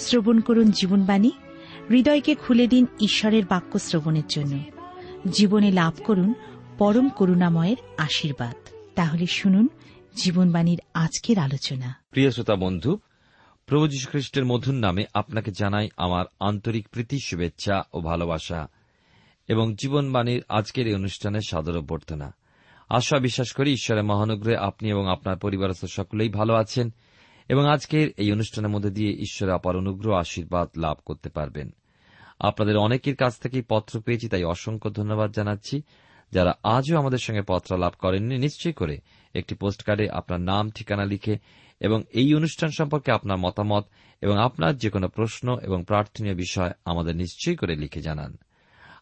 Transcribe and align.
শ্রবণ 0.00 0.40
করুন 0.40 0.70
জীবনবাণী। 0.70 1.30
হৃদয়কে 1.90 2.34
খুলে 2.34 2.66
দিন 2.66 2.86
ঈশ্বরের 3.00 3.44
বাক্য 3.44 3.78
শ্রবণের 3.78 4.22
জন্য। 4.28 4.58
জীবনে 5.32 5.70
লাভ 5.70 5.94
করুন 6.04 6.34
পরম 6.78 7.08
করুণাময়ের 7.08 7.76
আশীর্বাদ। 7.98 8.56
তাহলে 8.94 9.26
শুনুন 9.26 9.68
জীবনবাণীর 10.16 10.80
আজকের 10.94 11.38
আলোচনা। 11.38 11.94
প্রিয় 12.10 12.30
শ্রোতা 12.30 12.56
বন্ধু, 12.56 12.98
প্রভু 13.66 13.88
খ্রিস্টের 14.08 14.44
মধুর 14.44 14.74
নামে 14.74 15.04
আপনাকে 15.14 15.50
জানাই 15.50 15.88
আমার 15.96 16.24
আন্তরিক 16.40 16.88
প্রীতি, 16.88 17.18
শুভেচ্ছা 17.24 17.82
ও 17.92 18.00
ভালোবাসা 18.00 18.68
এবং 19.48 19.74
জীবনবাণীর 19.74 20.44
আজকের 20.48 20.86
এই 20.86 20.94
অনুষ্ঠানের 20.94 21.40
সাদর 21.48 21.78
অভ্যর্থনা। 21.78 22.34
আশা 22.88 23.18
বিশ্বাস 23.18 23.52
করি 23.52 23.72
ঈশ্বরের 23.72 24.04
মহানুগ্রহে 24.04 24.56
আপনি 24.56 24.90
এবং 24.90 25.10
আপনার 25.10 25.36
পরিবারস্থ 25.36 25.84
সকলেই 25.84 26.28
ভালো 26.28 26.54
আছেন। 26.54 26.90
এবং 27.50 27.66
আজকের 27.66 28.08
এই 28.16 28.32
অনুষ্ঠানের 28.32 28.70
মধ্যে 28.70 28.90
দিয়ে 28.90 29.12
ঈশ্বরের 29.12 29.54
অপার 29.54 29.76
অনুগ্রহ, 29.76 30.14
আশীর্বাদ 30.16 30.68
লাভ 30.76 30.96
করতে 31.06 31.28
পারবেন। 31.28 31.70
আপনাদের 32.38 32.76
অনেকের 32.76 33.16
কাছ 33.16 33.38
থেকেই 33.38 33.62
পত্র 33.68 34.00
পেয়েছি, 34.00 34.28
তাই 34.28 34.44
অসংখ্য 34.44 34.90
ধন্যবাদ 34.90 35.32
জানাচ্ছি। 35.32 35.82
যারা 36.32 36.54
আজও 36.62 36.98
আমাদের 36.98 37.18
সঙ্গে 37.18 37.42
পত্র 37.42 37.78
লাভ 37.78 37.92
করেননি, 37.98 38.38
নিশ্চয়ই 38.38 38.72
করে 38.72 39.00
একটি 39.34 39.54
পোস্টকার্ডে 39.54 40.10
আপনার 40.10 40.40
নাম, 40.40 40.70
ঠিকানা 40.70 41.04
লিখে 41.04 41.38
এবং 41.80 42.02
এই 42.10 42.34
অনুষ্ঠান 42.34 42.70
সম্পর্কে 42.70 43.12
আপনার 43.12 43.38
মতামত 43.38 43.84
এবং 44.20 44.38
আপনার 44.38 44.76
যে 44.76 44.90
কোনো 44.90 45.08
প্রশ্ন 45.08 45.58
এবং 45.62 45.84
প্রার্থনীয় 45.84 46.34
বিষয় 46.34 46.70
আমাদের 46.84 47.16
নিশ্চয়ই 47.16 47.56
করে 47.56 47.76
লিখে 47.76 48.00
জানান। 48.00 48.38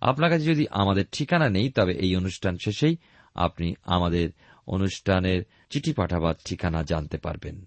আপনার 0.00 0.30
কাছে 0.30 0.44
যদি 0.44 0.66
আমাদের 0.70 1.05
ঠিকানা 1.12 1.48
নেই, 1.48 1.70
তবে 1.70 1.92
এই 1.92 2.16
অনুষ্ঠান 2.16 2.56
শেষেই 2.56 2.96
আপনি 3.34 3.74
আমাদের 3.83 4.30
অনুষ্ঠানের 4.66 5.44
চিঠি 5.70 5.92
পাঠাবার 5.92 6.34
ঠিকানা 6.44 6.83
জানতে 6.83 7.18
পারবেন। 7.18 7.66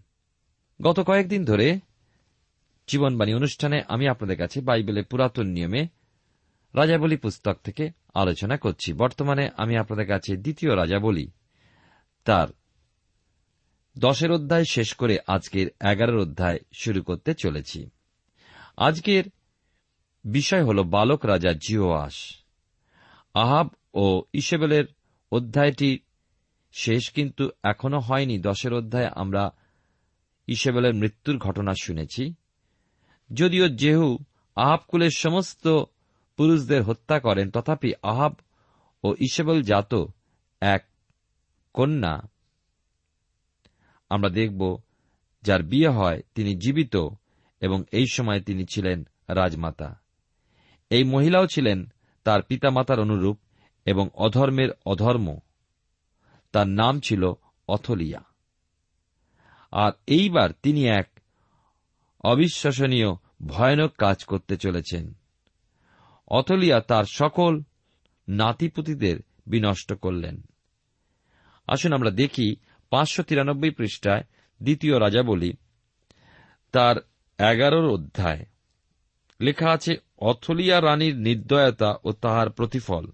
গত 0.82 1.00
কয়েকদিন 1.00 1.46
ধরে 1.46 1.80
জীবনবাণী 2.88 3.34
অনুষ্ঠানে 3.34 3.84
আমি 3.88 4.08
আপনাদের 4.08 4.38
কাছে 4.38 4.62
বাইবেলের 4.62 5.06
পুরাতন 5.06 5.48
নিয়মে 5.48 5.88
রাজাবলী 6.76 7.18
পুস্তক 7.18 7.58
থেকে 7.64 7.92
আলোচনা 8.14 8.58
করছি। 8.58 8.94
বর্তমানে 8.94 9.50
আমি 9.58 9.78
আপনাদের 9.78 10.08
কাছে 10.08 10.38
দ্বিতীয় 10.38 10.76
রাজাবলী। 10.76 11.32
তার 12.26 12.48
দশের 14.00 14.32
অধ্যায় 14.32 14.66
শেষ 14.66 14.94
করে 14.94 15.18
আজকের 15.28 15.68
এগারোর 15.88 16.22
অধ্যায় 16.22 16.60
শুরু 16.74 17.02
করতে 17.02 17.34
চলেছি। 17.34 17.90
আজকের 18.78 19.24
বিষয় 20.26 20.64
হল 20.64 20.84
বালক 20.84 21.26
রাজা 21.26 21.54
জিওয়াস 21.54 22.44
আহাব 23.34 23.68
ও 23.94 24.24
ইসেবেলের 24.34 24.86
অধ্যায়টি 25.32 26.00
শেষ 26.74 27.12
কিন্তু 27.12 27.50
এখনও 27.64 28.00
হয়নি। 28.00 28.40
দশের 28.40 28.74
অধ্যায়ে 28.74 29.08
আমরা 29.08 29.54
ইসেবেলের 30.48 30.94
মৃত্যুর 30.94 31.38
ঘটনা 31.38 31.74
শুনেছি। 31.82 32.34
যদিও 33.34 33.70
জেহু 33.70 34.18
আহাবকুলের 34.56 35.10
সমস্ত 35.16 35.68
পুরুষদের 36.38 36.84
হত্যা 36.84 37.20
করেন, 37.20 37.52
তথাপি 37.52 37.94
আহাব 38.04 38.34
ও 39.04 39.14
ইসেবেল 39.14 39.62
জাত 39.62 39.96
এক 40.62 40.88
কন্যা। 41.74 42.22
আমরা 44.10 44.30
দেখব 44.30 44.78
যার 45.44 45.64
বিয়ে 45.64 45.90
হয় 45.90 46.22
তিনি 46.36 46.56
জীবিত 46.56 46.98
এবং 47.62 47.84
এই 47.92 48.06
সময় 48.12 48.42
তিনি 48.42 48.66
ছিলেন 48.74 49.08
রাজমাতা। 49.28 50.00
এই 50.90 51.04
মহিলাও 51.04 51.48
ছিলেন 51.48 51.86
তার 52.24 52.42
পিতামাতার 52.42 53.00
অনুরূপ 53.00 53.40
এবং 53.86 54.10
অধর্মের 54.14 54.70
অধর্ম। 54.86 55.40
তার 56.52 56.68
নাম 56.68 57.00
ছিল 57.00 57.32
অথলিয়া। 57.68 58.31
আর 59.72 59.92
এইবার 60.08 60.50
তিনি 60.64 60.88
এক 60.88 61.20
অবিশ্বাসনীয়, 62.24 63.14
ভয়ানক 63.46 63.96
কাজ 63.98 64.24
করতে 64.24 64.58
চলেছেন। 64.58 65.14
অথলিয়া 66.28 66.80
তার 66.80 67.04
সকল 67.04 67.62
নাতিপুতিদের 68.28 69.18
বিনষ্ট 69.48 69.94
করলেন। 69.94 70.42
আসুন 71.68 71.94
আমরা 71.94 72.10
দেখি 72.10 72.56
পাঁচশো 72.90 73.24
তিরানব্বই 73.24 73.70
পৃষ্ঠায় 73.70 74.24
দ্বিতীয় 74.64 75.00
রাজা 75.00 75.24
বলি, 75.24 75.54
তার 76.72 76.96
এগারোর 77.38 77.90
অধ্যায়। 77.90 78.46
লেখা 79.42 79.72
আছে, 79.72 79.96
অথলিয়া 80.18 80.82
রানীর 80.82 81.16
নির্দয়তা 81.16 81.96
ও 82.04 82.12
তাহার 82.12 82.50
প্রতিফল। 82.50 83.08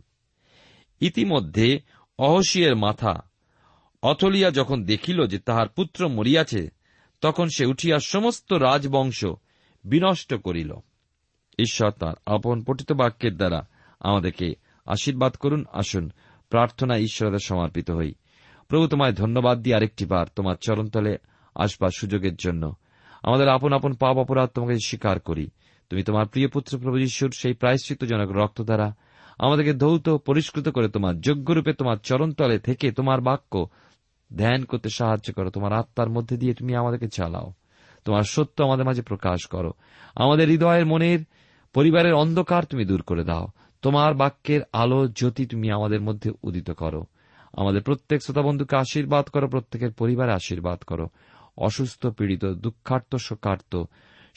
ইতিমধ্যে 0.99 1.79
অহসিয়ের 2.17 2.75
মাথা 2.75 3.26
অথলিয়া 4.01 4.51
যখন 4.51 4.83
দেখিল 4.83 5.27
যে 5.27 5.39
তাহার 5.39 5.67
পুত্র 5.67 6.07
মরিয়াছে, 6.07 6.69
তখন 7.21 7.47
সে 7.55 7.65
উঠিয়া 7.65 7.97
সমস্ত 7.99 8.53
রাজবংশ 8.53 9.25
বিনষ্ট 9.83 10.33
করিল। 10.35 10.73
ঈশ্বর 11.59 11.91
তাঁর 11.91 12.15
আপন 12.25 12.63
পঠিত 12.63 12.91
বাক্যের 12.91 13.37
দ্বারা 13.37 13.67
আমাদেরকে 13.99 14.53
আশীর্বাদ 14.85 15.33
করুন, 15.33 15.65
আসুন 15.73 16.11
প্রার্থনা 16.49 16.97
ঈশ্বরের 16.97 17.39
সমর্পিত 17.43 17.91
হই। 17.91 18.13
প্রভু, 18.67 18.87
তোমায় 18.87 19.13
ধন্যবাদ 19.13 19.61
দিয়ে 19.61 19.75
আরেকটি 19.75 20.05
বার 20.05 20.25
তোমার 20.35 20.55
চরণতলে 20.61 21.17
আসবার 21.55 21.89
সুযোগের 21.97 22.35
জন্য। 22.35 22.73
আমাদের 23.23 23.49
আপন 23.49 23.73
আপন 23.73 23.93
পাপ 23.93 24.17
অপরাধ 24.17 24.49
তোমাকে 24.49 24.75
স্বীকার 24.85 25.19
করি। 25.19 25.49
তুমি 25.89 26.03
তোমার 26.03 26.25
প্রিয় 26.25 26.47
পুত্র 26.47 26.79
প্রভু 26.79 26.99
যিশুর 26.99 27.31
সেই 27.37 27.53
প্রায়শ্চিত্তজনক 27.53 28.31
রক্ত 28.31 28.61
দ্বারা 28.61 28.95
আমাদেরকে 29.39 29.73
ধৌত, 29.73 30.09
পরিষ্কৃত 30.09 30.69
করে 30.69 30.89
তোমার 30.89 31.21
যোগ্যরূপে 31.21 31.73
তোমার 31.73 31.97
চরণতলে 31.97 32.59
থেকে 32.59 32.91
তোমার 32.91 33.21
বাক্য 33.21 33.67
ধ্যান 34.35 34.65
করতে 34.65 34.89
সাহায্য 34.89 35.33
করো। 35.33 35.49
তোমার 35.49 35.73
আত্মার 35.73 36.09
মধ্যে 36.09 36.37
দিয়ে 36.37 36.53
তুমি 36.53 36.75
আমাদেরকে 36.75 37.07
চালাও। 37.07 37.53
তোমার 38.05 38.23
সত্য 38.23 38.63
আমাদের 38.63 38.85
মাঝে 38.85 39.01
প্রকাশ 39.01 39.45
করো। 39.47 39.73
আমাদের 40.15 40.49
হৃদয়ের 40.49 40.85
মনের 40.85 41.19
পরিবারের 41.73 42.13
অন্ধকার 42.13 42.65
তুমি 42.65 42.85
দূর 42.85 43.01
করে 43.01 43.23
দাও। 43.23 43.47
তোমার 43.81 44.13
বাক্যের 44.13 44.61
আলো, 44.73 45.07
জ্যোতি 45.07 45.45
তুমি 45.45 45.71
আমাদের 45.71 46.01
মধ্যে 46.01 46.31
উদিত 46.43 46.71
করো। 46.71 47.05
আমাদের 47.53 47.81
প্রত্যেক 47.81 48.23
শ্রোতা 48.23 48.41
বন্ধুকে 48.41 48.77
আশীর্বাদ 48.77 49.25
করো, 49.25 49.47
প্রত্যেকের 49.47 49.91
পরিবারে 49.91 50.33
আশীর্বাদ 50.33 50.79
করো। 50.79 51.07
অসুস্থ, 51.57 52.07
পীড়িত, 52.07 52.45
দুঃখার্ত, 52.45 53.15
শোকার্ত 53.15 53.83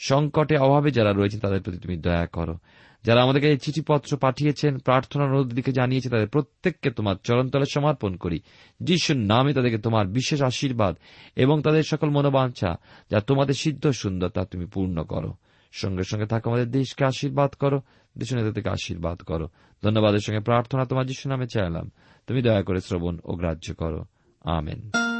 সংকটে 0.07 0.57
অভাবে 0.57 0.91
যারা 0.91 1.13
রয়েছে 1.13 1.39
তাদের 1.39 1.61
প্রতি 1.61 1.79
তুমি 1.79 1.97
দয়া 1.97 2.27
করো। 2.27 2.57
যারা 3.03 3.23
আমাদেরকে 3.23 3.49
এই 3.49 3.57
চিঠিপত্র 3.57 4.17
পাঠিয়েছেন, 4.17 4.77
প্রার্থনা 4.77 5.43
দিকে 5.43 5.71
জানিয়েছে, 5.71 6.09
তাদের 6.09 6.27
প্রত্যেককে 6.27 6.91
তোমার 6.91 7.15
চরণতলে 7.23 7.65
সমর্পণ 7.73 8.15
করি। 8.15 8.39
যিশুর 8.79 9.17
নামে 9.17 9.53
তাদেরকে 9.53 9.77
তোমার 9.77 10.07
বিশেষ 10.07 10.41
আশীর্বাদ 10.41 10.97
এবং 11.35 11.61
তাদের 11.61 11.83
সকল 11.83 12.09
মনোবাঞ্ছা, 12.09 12.75
যা 13.11 13.19
তোমাদের 13.19 13.53
সিদ্ধ 13.53 13.87
সুন্দর, 13.87 14.29
তা 14.29 14.45
তুমি 14.45 14.65
পূর্ণ 14.65 15.03
করো। 15.03 15.33
সঙ্গে 15.71 16.03
সঙ্গে 16.03 16.25
থাকো, 16.25 16.49
আমাদের 16.49 16.71
দেশকে 16.71 17.05
আশীর্বাদ 17.05 17.51
করো, 17.51 17.81
দেশ 18.17 18.33
নেতাদেরকে 18.33 18.69
আশীর্বাদ 18.69 19.21
করো। 19.21 19.47
ধন্যবাদের 19.83 20.19
সঙ্গে 20.19 20.39
প্রার্থনা 20.39 20.85
তোমার 20.85 21.05
যিশু 21.05 21.29
নামে 21.29 21.47
চাইলাম। 21.53 21.91
তুমি 22.27 22.41
দয়া 22.41 22.63
করে 22.63 22.81
শ্রবণ 22.81 23.17
ও 23.23 23.35
গ্রাহ্য 23.35 23.73
করো। 23.73 24.05
আমেন। 24.41 25.10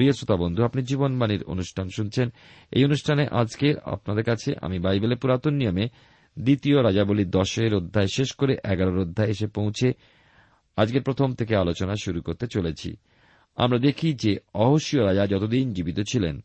প্রিয় 0.00 0.12
শ্রোতা 0.12 0.36
বন্ধু, 0.36 0.64
আপনি 0.64 0.82
জীবনবাণীর 0.82 1.44
অনুষ্ঠান 1.44 1.88
শুনছেন। 1.96 2.32
এই 2.70 2.84
অনুষ্ঠানে 2.84 3.26
আজকে 3.30 3.74
আপনাদের 3.84 4.24
কাছে 4.24 4.52
আমি 4.62 4.78
বাইবেলের 4.78 5.16
পুরাতন 5.16 5.54
নিয়মে 5.54 5.88
দ্বিতীয় 6.38 6.82
রাজাবলী 6.82 7.24
দশের 7.24 7.74
অধ্যায়, 7.74 8.06
শেষ 8.06 8.32
করে 8.32 8.56
এগারোর 8.64 8.98
অধ্যায় 8.98 9.28
এসে 9.28 9.46
পৌঁছে 9.46 9.92
আজকের 10.76 11.02
প্রথম 11.02 11.34
থেকে 11.34 11.56
আলোচনা 11.56 11.94
শুরু 12.02 12.22
করতে 12.22 12.46
চলেছি। 12.46 12.96
আমরা 13.56 13.78
দেখি 13.78 14.12
যে 14.12 14.36
অহসীয় 14.54 15.06
রাজা 15.06 15.26
যতদিন 15.26 15.72
জীবিত 15.72 16.00
ছিলেন, 16.00 16.44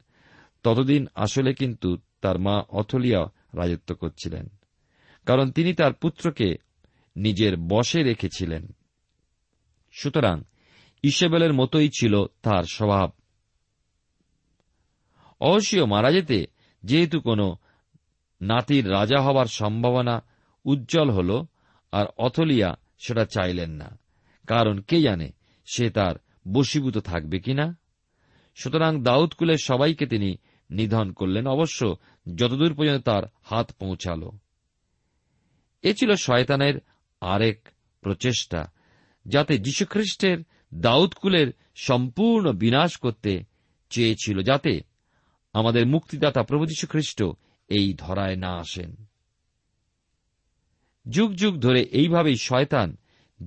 ততদিন 0.63 1.07
আসলে 1.15 1.53
কিন্তু 1.53 1.97
তার 2.21 2.39
মা 2.39 2.63
অথলিয়া 2.69 3.25
রাজত্ব 3.53 3.95
করছিলেন। 3.95 4.47
কারণ 5.25 5.51
তিনি 5.51 5.73
তার 5.73 5.93
পুত্রকে 5.93 6.55
নিজের 7.15 7.57
বশে 7.57 8.03
রেখেছিলেন। 8.03 8.67
সুতরাং 9.91 10.41
ইসেবেলের 11.03 11.53
মতোই 11.53 11.89
ছিল 11.89 12.25
তার 12.25 12.63
স্বভাব। 12.63 13.11
অহসীয় 15.39 15.85
মারা 15.85 16.11
যেতে 16.11 16.47
যেহেতু 16.83 17.19
কোনো 17.19 17.57
নাতির 18.41 18.91
রাজা 18.91 19.21
হবার 19.21 19.45
সম্ভাবনা 19.45 20.23
উজ্জ্বল 20.65 21.09
হল 21.09 21.45
আর 21.91 22.05
অথলিয়া 22.17 22.77
সেটা 22.97 23.25
চাইলেন 23.25 23.69
না। 23.69 23.99
কারণ 24.47 24.79
কে 24.79 25.01
জানে 25.01 25.31
সে 25.65 25.89
তার 25.89 26.15
বশীভূত 26.47 26.97
থাকবে 26.97 27.39
কিনা। 27.39 27.77
সুতরাং 28.55 29.03
দাউদকুলের 29.03 29.57
সবাইকে 29.63 30.05
তিনি 30.05 30.35
নিধন 30.69 31.11
করলেন। 31.11 31.47
অবশ্য 31.47 31.95
যতদূর 32.35 32.75
পর্যন্ত 32.75 33.05
তার 33.05 33.23
হাত 33.43 33.71
পৌঁছাল। 33.71 34.29
এ 35.81 35.93
ছিল 35.93 36.15
শয়তানের 36.15 36.81
আরেক 37.21 37.67
প্রচেষ্টা, 38.01 38.71
যাতে 39.25 39.57
যীশুখ্রিস্টের 39.57 40.37
দাউদকুলের 40.73 41.53
সম্পূর্ণ 41.75 42.51
বিনাশ 42.51 42.97
করতে 42.97 43.43
চেয়েছিল, 43.89 44.41
যাতে 44.41 44.94
আমাদের 45.55 45.87
মুক্তিদাতা 45.87 46.43
প্রভু 46.43 46.65
যীশু 46.65 46.87
খ্রিস্ট 46.87 47.23
এই 47.67 47.93
ধরায় 47.93 48.35
না 48.35 48.57
আসেন। 48.57 48.95
যুগ 51.09 51.33
যুগ 51.33 51.59
ধরে 51.59 51.81
এইভাবেই 51.81 52.37
শয়তান 52.37 52.97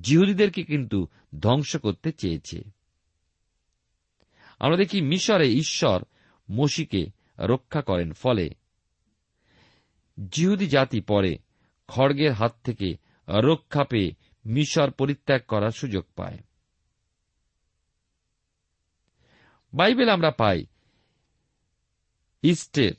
জিহুদীদেরকে 0.01 0.65
কিন্তু 0.65 1.09
ধ্বংস 1.41 1.77
করতে 1.77 2.13
চেয়েছে। 2.13 2.63
আমরা 4.59 4.77
দেখি 4.77 5.01
মিশরে 5.01 5.49
ঈশ্বর 5.49 6.05
মসিকে 6.51 7.07
রক্ষা 7.39 7.83
করেন, 7.83 8.13
ফলে 8.13 8.51
জিহুদি 10.33 10.69
জাতি 10.69 11.01
পরে 11.01 11.39
খড়গের 11.89 12.33
হাত 12.33 12.57
থেকে 12.65 12.97
রক্ষা 13.29 13.85
পেয়ে 13.85 14.13
মিশর 14.47 14.91
পরিত্যাগ 14.91 15.43
করার 15.49 15.71
সুযোগ 15.71 16.05
পায়। 16.17 16.39
বাইবেল 19.73 20.09
আমরা 20.09 20.31
পাই 20.31 20.67
ইস্টের 22.43 22.93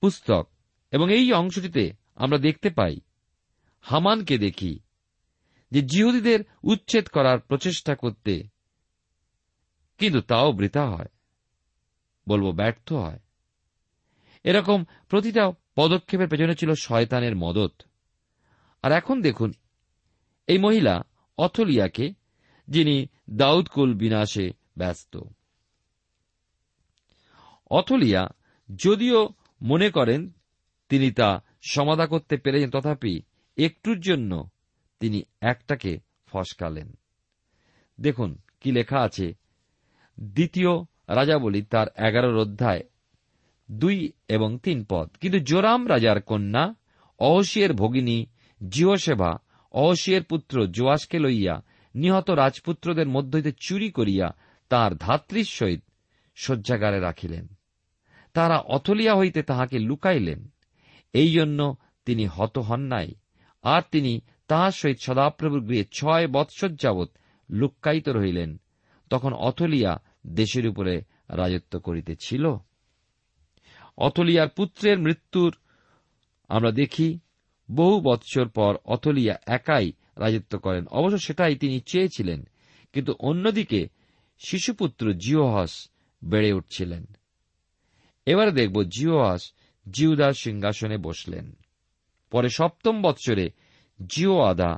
পুস্তক। 0.00 0.48
এবং 0.90 1.12
এই 1.12 1.32
অংশটিতে 1.32 1.92
আমরা 2.16 2.38
দেখতে 2.38 2.70
পাই, 2.70 3.00
হামানকে 3.80 4.38
দেখি, 4.38 4.78
যে 5.70 5.82
জিহুদীদের 5.82 6.40
উচ্ছেদ 6.62 7.08
করার 7.08 7.40
প্রচেষ্টা 7.40 7.94
করতে 7.94 8.48
কিন্তু 9.98 10.20
তাও 10.20 10.52
বৃথা 10.52 10.90
হয়, 10.90 11.08
বলব 12.28 12.50
ব্যর্থ 12.50 12.92
হয়। 12.92 13.18
এরকম 14.44 14.84
প্রতিটা 15.08 15.52
পদক্ষেপের 15.74 16.28
পেছনে 16.28 16.54
ছিল 16.54 16.74
শয়তানের 16.74 17.36
মদত। 17.36 17.82
আর 18.82 18.92
এখন 18.92 19.22
দেখুন, 19.22 19.52
এই 20.46 20.58
মহিলা 20.58 21.02
অথলিয়াকে, 21.38 22.12
যিনি 22.68 23.06
দাউদকুল 23.30 23.94
বিনাশে 23.94 24.52
ব্যস্ত। 24.76 25.16
অথলিয়া, 27.70 28.28
যদিও 28.74 29.28
মনে 29.62 29.90
করেন 29.90 30.30
তিনি 30.88 31.10
তা 31.10 31.42
সমাধা 31.68 32.06
করতে 32.06 32.36
পেরেছেন, 32.36 32.70
তথাপি 32.70 33.22
একটুর 33.56 34.00
জন্য 34.00 34.48
তিনি 35.00 35.22
একটাকে 35.40 35.98
ফসকালেন। 36.26 36.98
দেখুন 38.00 38.38
কি 38.60 38.72
লেখা 38.72 39.00
আছে। 39.00 39.34
দ্বিতীয় 40.20 40.70
রাজাবলী 41.08 41.62
তার 41.62 41.86
এগারোর 41.96 42.36
অধ্যায় 42.36 42.80
দুই 43.70 44.12
এবং 44.28 44.58
তিন 44.58 44.84
পদ। 44.88 45.10
কিন্তু 45.20 45.38
জোরাম 45.38 45.88
রাজার 45.88 46.22
কন্যা 46.22 46.74
অহসিয়ের 47.18 47.72
ভগিনী 47.72 48.26
জিওসেবা 48.68 49.38
অহসিয়ের 49.72 50.24
পুত্র 50.24 50.66
জোয়াসকে 50.66 51.18
লইয়া 51.18 51.62
নিহত 51.94 52.30
রাজপুত্রদের 52.30 53.08
মধ্য 53.08 53.36
হইতে 53.36 53.52
চুরি 53.60 53.90
করিয়া 53.90 54.36
তাঁর 54.68 54.94
ধাত্রীর 54.94 55.44
সহিত 55.44 55.82
শয্যাগারে 56.36 57.00
রাখিলেন। 57.00 57.57
তারা 58.34 58.58
অথলিয়া 58.58 59.16
হইতে 59.16 59.42
তাহাকে 59.42 59.78
লুকাইলেন। 59.78 60.48
এই 61.12 61.32
জন্য 61.32 61.76
তিনি 62.04 62.26
হত 62.26 62.58
হন 62.58 62.80
নাই। 62.80 63.14
আর 63.62 63.82
তিনি 63.90 64.20
তাহার 64.48 64.70
সহিত 64.70 64.96
সদাপ্রভুর 65.00 65.64
গৃহে 65.64 65.84
ছয় 65.84 66.28
বৎসর 66.28 66.68
যাবৎ 66.68 67.08
লুক্কায়িত 67.50 68.08
রহিলেন। 68.08 68.60
তখন 69.10 69.32
অথলিয়া 69.32 70.02
দেশের 70.26 70.66
উপরে 70.66 71.02
রাজত্ব 71.30 71.78
করিতেছিল। 71.78 72.56
অথলিয়ার 73.98 74.48
পুত্রের 74.48 74.98
মৃত্যুর 74.98 75.56
আমরা 76.48 76.70
দেখি, 76.70 77.18
বহু 77.70 78.00
বৎসর 78.00 78.48
পর 78.48 78.76
অথলিয়া 78.84 79.34
একাই 79.46 79.92
রাজত্ব 80.16 80.58
করেন। 80.58 80.86
অবশ্য 80.86 81.18
সেটাই 81.18 81.56
তিনি 81.56 81.80
চেয়েছিলেন, 81.80 82.48
কিন্তু 82.92 83.14
অন্যদিকে 83.20 83.88
শিশুপুত্র 84.38 85.12
জিওহাস 85.12 85.88
বেড়ে 86.24 86.52
উঠছিলেন। 86.52 87.06
এবারে 88.28 88.52
দেখব 88.52 88.76
জিওহাস 88.82 89.42
জিউদার 89.90 90.32
সিংহাসনে 90.32 90.98
বসলেন। 90.98 91.46
পরে 92.32 92.48
সপ্তম 92.48 93.02
বৎসরে 93.02 93.46
জিও 94.00 94.36
আদা 94.40 94.72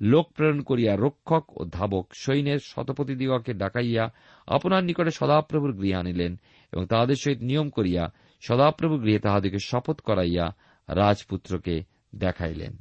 লোক 0.00 0.26
প্রেরণ 0.32 0.60
করিয়া 0.60 0.92
রক্ষক 0.96 1.44
ও 1.60 1.64
ধাবক 1.64 2.06
সৈন্যের 2.14 2.58
শতপতিদিগকে 2.62 3.52
ডাকাইয়া 3.54 4.04
আপনার 4.46 4.84
নিকটে 4.84 5.10
সদাপ্রভুর 5.10 5.72
গৃহে 5.72 5.94
আনিলেন 5.94 6.32
এবং 6.72 6.86
তাহাদের 6.86 7.16
সহিত 7.16 7.40
নিয়ম 7.42 7.68
করিয়া 7.70 8.04
সদাপ্রভু 8.40 8.94
গৃহে 8.98 9.18
তাহাদেরকে 9.18 9.60
শপথ 9.64 10.00
করাইয়া 10.00 10.46
রাজপুত্রকে 10.88 11.84
দেখাইলেন। 12.14 12.72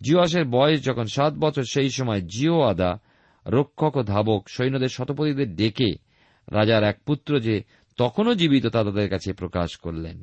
জিওয়াসের 0.00 0.44
বয়স 0.44 0.84
যখন 0.84 1.04
সাত 1.04 1.32
বছর, 1.34 1.62
সেই 1.72 1.90
সময় 1.90 2.20
জিও 2.20 2.62
আদা 2.62 2.92
রক্ষক 3.46 3.96
ও 3.96 4.02
ধাবক 4.02 4.48
সৈন্যদের 4.48 4.88
শতপতিদের 4.88 5.56
ডেকে 5.56 5.90
রাজার 6.48 6.82
এক 6.84 6.98
পুত্র 7.06 7.40
যে 7.40 7.56
তখনও 7.96 8.34
জীবিত 8.34 8.66
তা 8.66 8.80
তাদের 8.84 9.08
কাছে 9.08 9.32
প্রকাশ 9.32 9.76
করলেন। 9.76 10.22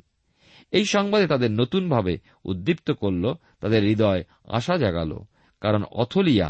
এই 0.72 0.84
সংবাদে 0.84 1.26
তাদের 1.26 1.50
নতুনভাবে 1.50 2.14
উদ্দীপ্ত 2.44 2.88
করল, 2.92 3.24
তাদের 3.60 3.82
হৃদয় 3.82 4.22
আশা 4.48 4.74
জাগাল, 4.78 5.12
কারণ 5.60 5.82
অথলিয়া, 5.92 6.48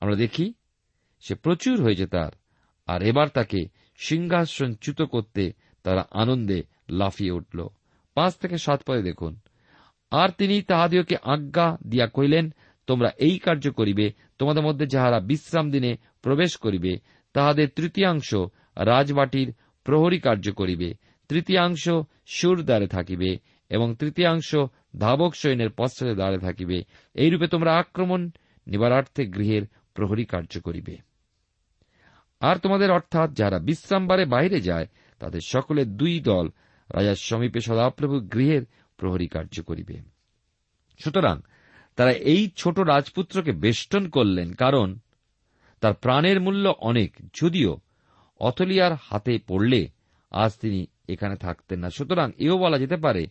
আমরা 0.00 0.16
দেখি, 0.16 0.46
সে 1.20 1.34
প্রচুর 1.34 1.82
হয়েছে 1.82 2.06
তার, 2.06 2.32
আর 2.86 3.02
এবার 3.02 3.28
তাকে 3.28 3.60
সিংহাসন 3.98 4.74
চ্যুত 4.74 5.02
করতে 5.02 5.52
তারা 5.82 6.02
আনন্দে 6.10 6.62
লাফিয়ে 6.90 7.32
উঠল। 7.32 7.58
পাঁচ 8.14 8.32
থেকে 8.34 8.58
সাত 8.58 8.80
পদে 8.86 9.02
দেখুন, 9.02 9.32
আর 10.10 10.28
তিনি 10.38 10.62
তাহাদিওকে 10.62 11.16
আজ্ঞা 11.24 11.76
দিয়া 11.86 12.06
কইলেন 12.06 12.54
তোমরা 12.86 13.10
এই 13.18 13.38
কার্য 13.38 13.70
করিবে, 13.70 14.06
তোমাদের 14.38 14.62
মধ্যে 14.62 14.86
যাহারা 14.86 15.20
বিশ্রাম 15.20 15.70
দিনে 15.70 15.96
প্রবেশ 16.22 16.56
করিবে, 16.56 16.92
তাহাদের 17.32 17.68
তৃতীয়াংশ 17.76 18.34
রাজবাটির 18.76 19.54
প্রহরী 19.84 20.18
কার্য 20.18 20.52
করিবে, 20.52 20.94
তৃতীয়াংশ 21.28 21.88
সুর 22.26 22.62
দ্বারে 22.62 22.86
থাকিবে 22.86 23.38
এবং 23.70 23.94
তৃতীয়াংশ 23.94 24.56
ধাবক 24.98 25.34
সৈন্যের 25.34 25.70
পশ্চাতে 25.70 26.14
দ্বারে 26.14 26.38
থাকিবে। 26.38 26.82
এইরূপে 27.14 27.46
তোমরা 27.46 27.76
আক্রমণ 27.76 28.30
নিবারার্থে 28.66 29.26
গৃহের 29.26 29.62
প্রহরী 29.94 30.24
কার্য 30.24 30.60
করিবে। 30.60 30.96
আর 32.40 32.56
তোমাদের 32.56 32.90
অর্থাৎ 32.90 33.32
যারা 33.32 33.58
বিশ্রামবারে 33.58 34.24
বাইরে 34.24 34.60
যায়, 34.60 34.86
তাদের 35.18 35.40
সকলের 35.46 35.96
দুই 35.96 36.20
দল 36.20 36.50
রাজার 36.90 37.14
সমীপে 37.14 37.60
সদাপ্রভু 37.60 38.20
গৃহের 38.20 38.62
প্রহরী 38.96 39.26
কার্য 39.26 39.62
করিবে। 39.62 39.98
সুতরাং 40.98 41.40
তারা 41.96 42.10
এই 42.10 42.50
ছোট 42.56 42.78
রাজপুত্রকে 42.78 43.52
বেষ্টন 43.52 44.08
করলেন, 44.08 44.52
কারণ 44.52 44.98
তার 45.80 45.94
প্রাণের 45.94 46.40
মূল্য 46.40 46.74
অনেক, 46.78 47.16
যদিও 47.34 47.80
অথলিয়ার 48.40 48.92
হাতে 49.00 49.38
পড়লে 49.46 49.88
আজ 50.30 50.52
তিনি 50.60 50.86
এখানে 51.08 51.36
থাকতেন 51.36 51.78
না। 51.78 51.90
সুতরাং 51.90 52.30
এও 52.38 52.58
বলা 52.58 52.78
যেতে 52.78 52.96
পারে 52.96 53.26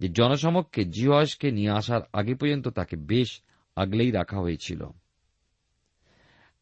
যে 0.00 0.08
জনসমক্ষে 0.08 0.84
জিওয়াসকে 0.84 1.50
নিয়ে 1.50 1.70
আসার 1.70 2.00
আগে 2.12 2.34
পর্যন্ত 2.34 2.68
তাকে 2.68 2.96
বেশ 2.96 3.40
আগলেই 3.76 4.10
রাখা 4.10 4.38
হয়েছিল। 4.38 4.86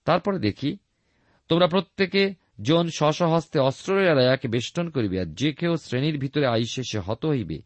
তারপরে 0.04 0.38
দেখি, 0.38 0.76
তোমরা 1.48 1.66
প্রত্যেকে 1.66 2.34
জন 2.62 2.88
স্বস্বহস্তে 2.88 3.58
অস্ত্র 3.58 4.16
রায়াকে 4.16 4.48
বেষ্টন 4.48 4.90
করিবে 4.90 5.20
আর 5.20 5.26
যে 5.26 5.52
কেউ 5.52 5.76
শ্রেণির 5.76 6.18
ভিতরে 6.18 6.46
আইসে 6.46 6.82
সে 6.92 6.98
হত 6.98 7.26
হইবে। 7.26 7.62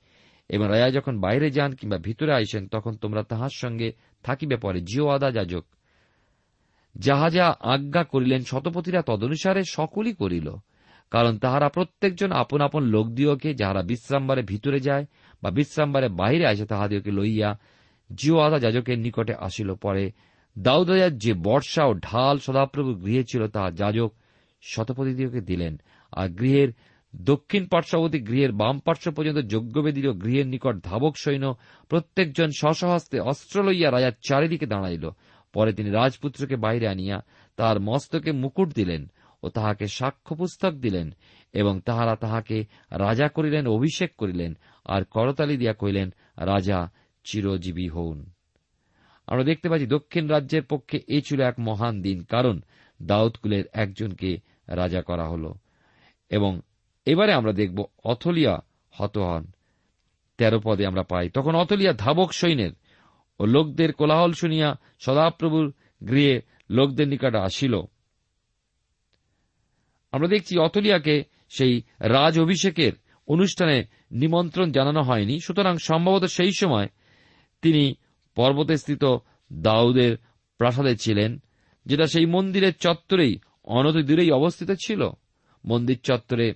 এবং 0.49 0.68
রায়া 0.68 0.90
যখন 0.90 1.21
বাইরে 1.21 1.50
যান 1.50 1.75
কিংবা 1.75 1.99
ভিতরে 1.99 2.35
আইসেন 2.35 2.68
তখন 2.68 2.97
তোমরা 2.97 3.23
তাহার 3.23 3.50
সঙ্গে 3.52 3.92
থাকিবে 4.23 4.56
পরে। 4.56 4.80
জিও 4.80 5.09
আদা 5.09 5.30
যাজক 5.30 5.64
যাহা 6.98 7.30
যা 7.30 7.46
আজ্ঞা 7.60 8.04
করিলেন 8.04 8.44
শতপতিরা 8.44 9.02
তদনুসারে 9.02 9.62
সকলই 9.68 10.12
করিল, 10.12 10.48
কারণ 11.10 11.38
তাহারা 11.38 11.68
প্রত্যেকজন 11.68 12.32
আপন 12.32 12.60
আপন 12.60 12.82
লোক 12.84 13.06
দিওকে 13.08 13.54
যাহারা 13.54 13.82
বিশ্রামবারে 13.82 14.42
ভিতরে 14.42 14.80
যায় 14.80 15.06
বা 15.42 15.50
বিশ্রামবারে 15.50 16.08
বাহিরে 16.08 16.46
আসে 16.46 16.66
তাহাদিওকে 16.66 17.10
লইয়া 17.10 17.58
জিও 18.14 18.38
আদা 18.38 18.58
যাজকের 18.58 18.98
নিকটে 18.98 19.34
আসিল। 19.34 19.74
পরে 19.74 20.12
দাউদায়ার 20.58 21.18
যে 21.18 21.32
বর্ষা 21.34 21.84
ও 21.84 21.94
ঢাল 21.94 22.38
সদাপ্রভু 22.38 22.94
গৃহে 22.94 23.24
ছিল 23.24 23.46
তাহা 23.46 23.70
যাজক 23.70 24.10
শতপতিদিওকে 24.62 25.40
দিলেন। 25.40 25.80
আর 26.12 26.28
গৃহের 26.28 26.68
দক্ষিণ 27.14 27.66
পার্শ্ববর্তী 27.66 28.18
গৃহের 28.20 28.52
বাম 28.52 28.78
পার্শ্ব 28.78 29.12
পর্যন্ত 29.12 29.38
যজ্ঞবেদীর 29.38 30.12
গৃহের 30.12 30.46
নিকট 30.46 30.84
ধাবক 30.84 31.14
সৈন্য 31.16 31.56
প্রত্যেকজন 31.88 32.50
স্বসহস্তে 32.58 33.20
অস্ত্র 33.20 33.62
লইয়া 33.62 33.90
রাজার 33.90 34.12
চারিদিকে 34.28 34.66
দাঁড়াইল। 34.66 35.10
পরে 35.56 35.72
তিনি 35.72 35.90
রাজপুত্রকে 35.90 36.56
বাইরে 36.56 36.88
আনিয়া 36.88 37.22
তাহার 37.56 37.80
মস্তকে 37.80 38.32
মুকুট 38.32 38.75
দিলেন 38.75 39.06
ও 39.42 39.48
তাহাকে 39.48 39.86
সাক্ষ্য 39.86 40.36
পুস্তক 40.36 40.70
দিলেন 40.70 41.14
এবং 41.52 41.80
তাহারা 41.80 42.16
তাহাকে 42.16 42.64
রাজা 42.90 43.28
করিলেন, 43.28 43.66
অভিষেক 43.66 44.16
করিলেন 44.16 44.58
আর 44.84 45.04
করতালি 45.04 45.56
দিয়া 45.56 45.72
কহিলেন, 45.72 46.14
রাজা, 46.36 46.90
চিরজীবী 47.25 47.88
হন 47.88 48.26
আমরা 49.26 49.44
দেখতে 49.44 49.68
পাচ্ছি 49.68 49.86
দক্ষিণ 49.86 50.28
রাজ্যের 50.28 50.62
পক্ষে 50.62 51.00
এ 51.08 51.20
ছিল 51.20 51.40
এক 51.40 51.54
মহান 51.58 52.02
দিন, 52.02 52.22
কারণ 52.22 52.60
দাউদকুলের 53.02 53.64
একজনকে 53.72 54.36
রাজা 54.68 55.02
করা 55.02 55.28
হল। 55.28 55.52
এবং 56.30 56.60
এবারে 57.06 57.32
আমরা 57.32 57.52
দেখব 57.52 57.84
অথলিয়া 58.04 58.58
হত 58.90 59.18
হন 59.18 59.46
তেরো 60.38 60.60
পদে 60.64 60.86
আমরা 60.86 61.02
পাই। 61.02 61.28
তখন 61.28 61.54
অতলিয়া 61.54 61.92
ধাবক 61.92 62.32
সৈন্যের 62.32 62.70
ও 63.38 63.46
লোকদের 63.46 63.92
কোলাহল 63.92 64.32
শুনিয়া 64.32 64.76
সদাপ্রভুর 65.00 65.72
গৃহে 66.08 66.40
লোকদের 66.70 67.08
নিকটে 67.08 67.38
আসিল। 67.38 67.74
আমরা 70.12 70.28
দেখছি 70.28 70.58
অতলিয়াকে 70.58 71.24
সেই 71.48 71.82
রাজ 72.00 72.40
অভিষেকের 72.40 72.92
অনুষ্ঠানে 73.28 73.84
নিমন্ত্রণ 74.12 74.72
জানানো 74.72 75.02
হয়নি। 75.02 75.40
সুতরাং 75.40 75.78
সম্ভবত 75.78 76.24
সেই 76.24 76.52
সময় 76.58 76.88
তিনি 77.62 77.94
পর্বতে 78.34 78.76
স্থিত 78.76 79.04
দাউদের 79.52 80.16
প্রাসাদে 80.58 80.96
ছিলেন, 80.96 81.42
যেটা 81.86 82.06
সেই 82.06 82.26
মন্দিরের 82.26 82.74
চত্বরেই 82.74 83.38
অনতি 83.64 84.02
দূরেই 84.02 84.30
অবস্থিত 84.30 84.70
ছিল। 84.86 85.10
মন্দির 85.64 85.98
চত্বরে 85.98 86.52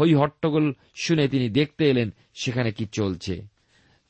হই 0.00 0.14
হট্টগোল 0.14 0.72
শুনে 0.94 1.28
তিনি 1.28 1.48
দেখতে 1.48 1.84
এলেন 1.90 2.14
সেখানে 2.34 2.72
কি 2.72 2.86
চলছে। 2.86 3.46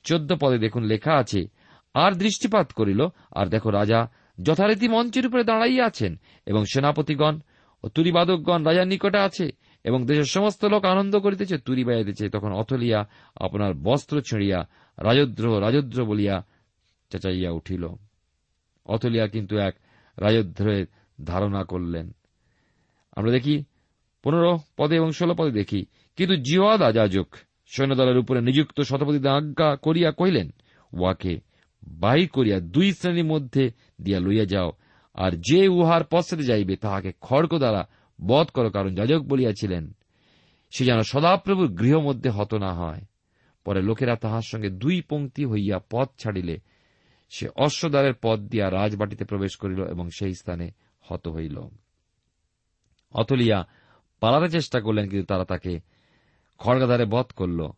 চোদ্দ 0.02 0.32
পদে 0.40 0.58
দেখুন 0.58 0.82
লেখা 0.82 1.12
আছে 1.12 1.48
আর 1.94 2.12
দৃষ্টিপাত 2.12 2.72
করিল, 2.72 3.08
আর 3.32 3.46
দেখো 3.46 3.70
রাজা 3.70 4.08
যথারীতি 4.42 4.88
মঞ্চের 4.88 5.26
উপরে 5.26 5.44
দাঁড়াইয়া 5.44 5.86
আছেন, 5.86 6.18
এবং 6.46 6.64
সেনাপতিগণ 6.64 7.38
ও 7.84 7.88
তুরিবাদকগণ 7.88 8.64
রাজার 8.64 8.86
নিকটে 8.86 9.18
আছে, 9.18 9.52
এবং 9.84 10.06
দেশের 10.06 10.24
সমস্ত 10.24 10.64
লোক 10.64 10.84
আনন্দ 10.84 11.18
করিতেছে, 11.18 11.58
তুরি 11.58 11.84
বাজাইতেছে। 11.84 12.28
তখন 12.28 12.52
অথলিয়া 12.52 13.06
আপনার 13.36 13.74
বস্ত্র 13.74 14.20
ছিঁড়িয়া 14.20 14.68
রাজদ্রোহ 14.98 15.58
রাজদ্রোহ 15.58 16.08
বলিয়া 16.08 16.44
চেঁচাইয়া 17.10 17.50
উঠিল। 17.50 17.88
অথলিয়া 18.86 19.28
কিন্তু 19.28 19.56
এক 19.56 19.74
রাজদ্রোহের 20.18 20.86
ধারণা 21.24 21.64
করলেন। 21.64 22.12
আমরা 23.16 23.30
দেখি, 23.30 23.64
পনেরো 24.22 24.58
পদে 24.76 24.96
এবং 24.96 25.12
ষোলো 25.12 25.34
পদে 25.34 25.50
দেখি, 25.50 25.86
কিন্তু 26.16 26.36
জিওয়াদা 26.36 26.92
যাজক 26.92 27.26
সৈন্যদলের 27.66 28.18
উপরে 28.18 28.40
নিযুক্ত 28.40 28.80
শতপতি 28.80 29.28
আজ্ঞা 29.28 29.76
করিয়া 29.76 30.12
কহিলেন 30.12 30.50
উহাকে 30.92 31.40
বাহির 31.88 32.28
করিয়া 32.28 32.60
দুই 32.60 32.92
শ্রেণির 32.92 33.24
মধ্যে 33.24 33.70
দিয়া 34.00 34.20
লইয়া 34.20 34.44
যাও। 34.44 34.72
আর 35.14 35.32
যে 35.32 35.68
উহার 35.68 36.04
পশ্চাতে 36.04 36.42
যাইবে, 36.42 36.76
তাহাকে 36.76 37.12
খড়গ 37.20 37.58
দ্বারা 37.58 37.88
বধ 38.26 38.46
করো, 38.46 38.70
কারণ 38.70 38.94
যাজক 38.94 39.18
বলিয়াছিলেন, 39.18 39.92
সে 40.70 40.84
যেন 40.84 41.00
সদাপ্রভুর 41.00 41.68
গৃহ 41.68 41.98
মধ্যে 41.98 42.30
হত 42.30 42.54
না 42.54 42.74
হয়। 42.74 43.00
পরে 43.64 43.82
লোকেরা 43.82 44.16
তাহার 44.16 44.42
সঙ্গে 44.42 44.68
দুই 44.68 45.02
পংক্তি 45.08 45.44
হইয়া 45.44 45.80
পথ 45.90 46.08
ছাড়িলে, 46.18 46.58
সে 47.30 47.48
অশ্বদ্বারের 47.56 48.14
পথ 48.22 48.38
দিয়া 48.38 48.70
রাজবাটিতে 48.70 49.24
প্রবেশ 49.24 49.56
করিল 49.56 49.84
এবং 49.84 50.08
সেই 50.10 50.34
স্থানে 50.34 50.70
হত 51.00 51.28
হইল। 51.28 51.58
অতলিয়া 53.12 53.66
পালাতে 54.20 54.48
চেষ্টা 54.48 54.80
করলেন, 54.80 55.08
কিন্তু 55.08 55.26
তারা 55.26 55.44
তাকে 55.44 55.80
খড়গাধারে 56.58 57.04
বধ 57.04 57.26
করল। 57.36 57.68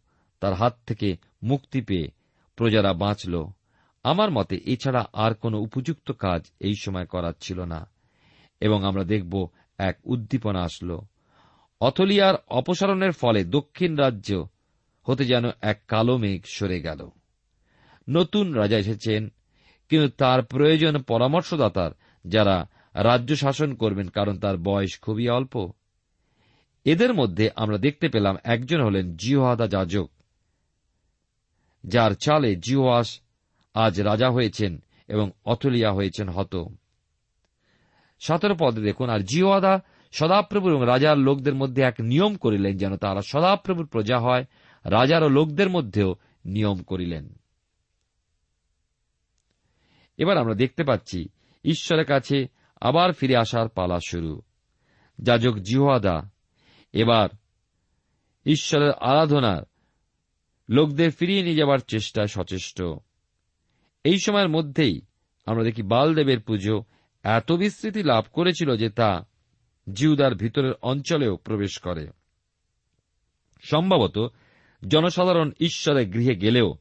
তার 0.40 0.54
হাত 0.54 0.78
থেকে 0.87 1.16
মুক্তি 1.42 1.80
পেয়ে 1.80 2.11
প্রজারা 2.56 2.92
বাঁচল। 2.92 3.44
আমার 4.02 4.30
মতে 4.30 4.56
এছাড়া 4.56 5.09
আর 5.12 5.35
কোন 5.35 5.54
উপযুক্ত 5.54 6.12
কাজ 6.12 6.50
এই 6.61 6.75
সময় 6.75 7.06
করার 7.06 7.32
ছিল 7.40 7.61
না। 7.61 7.90
এবং 8.61 8.85
আমরা 8.85 9.04
দেখব, 9.04 9.49
এক 9.78 9.99
উদ্দীপনা 10.04 10.62
আসল। 10.62 10.99
অথলিয়ার 11.80 12.35
অপসারণের 12.49 13.12
ফলে 13.12 13.44
দক্ষিণ 13.44 13.97
রাজ্য 13.97 14.49
হতে 15.04 15.25
যেন 15.25 15.44
এক 15.62 15.82
কালো 15.88 16.16
মেঘ 16.16 16.42
সরে 16.47 16.80
গেল। 16.80 17.11
নতুন 18.09 18.52
রাজা 18.52 18.78
এসেছেন, 18.78 19.32
কিন্তু 19.88 20.09
তার 20.09 20.42
প্রয়োজন 20.42 21.02
পরামর্শদাতার 21.02 21.90
যারা 22.25 22.68
রাজ্য 22.94 23.37
শাসন 23.37 23.75
করবেন, 23.75 24.09
কারণ 24.09 24.38
তার 24.38 24.56
বয়স 24.56 25.00
খুবই 25.00 25.28
অল্প। 25.28 25.73
এদের 26.85 27.14
মধ্যে 27.14 27.50
আমরা 27.56 27.78
দেখতে 27.78 28.09
পেলাম 28.09 28.37
একজন 28.44 28.85
হলেন 28.85 29.16
জিওহাদা 29.16 29.66
যাজক, 29.66 30.11
যার 31.85 32.12
চালে 32.12 32.56
জিওয়াস 32.56 33.21
আজ 33.75 34.00
রাজা 34.00 34.31
হয়েছেন 34.31 34.83
এবং 35.09 35.31
অথলিয়া 35.45 35.93
হয়েছেন 35.93 36.29
হত। 36.29 36.64
সতেরো 38.21 38.55
পদে 38.61 38.81
দেখুন, 38.81 39.09
আর 39.09 39.19
জিওয়াদা 39.19 39.81
সদাপ্রভু 40.12 40.71
এবং 40.71 40.87
রাজার 40.87 41.19
লোকদের 41.19 41.55
মধ্যে 41.55 41.83
এক 41.83 41.95
নিয়ম 42.00 42.37
করিলেন 42.37 42.76
যেন 42.76 42.97
তারা 42.97 43.21
সদাপ্রভুর 43.21 43.87
প্রজা 43.87 44.19
হয় 44.19 44.45
রাজার 44.85 45.23
ও 45.23 45.29
লোকদের 45.29 45.71
মধ্যেও 45.71 46.14
নিয়ম 46.45 46.83
করিলেন। 46.83 47.38
এবার 50.17 50.38
আমরা 50.38 50.55
দেখতে 50.55 50.85
পাচ্ছি, 50.85 51.29
ঈশ্বরের 51.64 52.05
কাছে 52.05 52.47
আবার 52.81 53.12
ফিরে 53.12 53.37
আসার 53.37 53.69
পালা 53.69 53.99
শুরু। 54.09 54.43
যাজক 55.19 55.55
জিহাদা 55.55 56.31
এবার 56.93 57.29
ঈশ্বরের 58.47 58.93
আরাধনার 58.93 59.62
লোকদের 60.69 61.11
ফিরিয়ে 61.11 61.43
নিয়ে 61.43 61.57
যাবার 61.57 61.79
চেষ্টায় 61.79 62.26
সচেষ্ট। 62.26 62.83
এই 64.04 64.18
সময়ের 64.18 64.49
মধ্যেই 64.49 65.00
আমরা 65.47 65.64
দেখি 65.64 65.82
বালদেবের 65.82 66.40
পুজো 66.40 66.85
এত 67.23 67.52
বিস্তৃতি 67.52 68.02
লাভ 68.02 68.25
করেছিল 68.32 68.76
যে 68.76 68.90
তা 68.90 69.26
জিউদার 69.92 70.35
ভিতরের 70.35 70.73
অঞ্চলেও 70.82 71.37
প্রবেশ 71.37 71.78
করে। 71.78 72.09
সম্ভবত 73.62 74.32
জনসাধারণ 74.88 75.52
ঈশ্বরের 75.61 76.11
গৃহে 76.11 76.35
গেলেও 76.35 76.75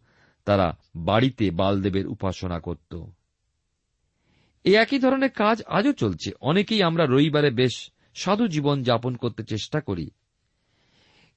তারা 0.46 0.78
বাড়িতে 0.96 1.52
বালদেবের 1.52 2.08
উপাসনা 2.08 2.60
করত। 2.60 3.04
এই 4.64 4.76
একই 4.76 5.00
ধরনের 5.00 5.30
কাজ 5.30 5.64
আজও 5.68 5.94
চলছে। 5.94 6.32
অনেকেই 6.42 6.84
আমরা 6.84 7.06
রবিবারে 7.06 7.52
বেশ 7.52 7.92
সাধু 8.16 8.48
জীবন 8.48 8.84
যাপন 8.84 9.16
করতে 9.16 9.44
চেষ্টা 9.44 9.82
করি। 9.82 10.10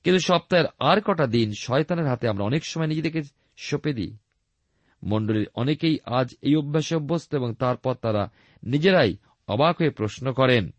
কিন্তু 0.05 0.21
সপ্তাহের 0.21 0.65
আর 0.79 1.01
কটা 1.01 1.27
দিন 1.27 1.53
শয়তানের 1.59 2.07
হাতে 2.07 2.29
আমরা 2.29 2.45
অনেক 2.45 2.67
সময় 2.67 2.87
নিজেদেরকে 2.87 3.23
সঁপে 3.57 3.93
দিই। 3.93 4.17
মণ্ডলীর 5.05 5.49
অনেকেই 5.55 5.99
আজ 6.05 6.35
এই 6.43 6.57
অভ্যাসে 6.57 6.95
অভ্যস্ত 6.97 7.35
এবং 7.35 7.55
তারপর 7.55 7.95
তারা 7.95 8.31
নিজেরাই 8.63 9.17
অবাক 9.49 9.77
হয়ে 9.79 9.91
প্রশ্ন 9.91 10.33
করেন 10.33 10.71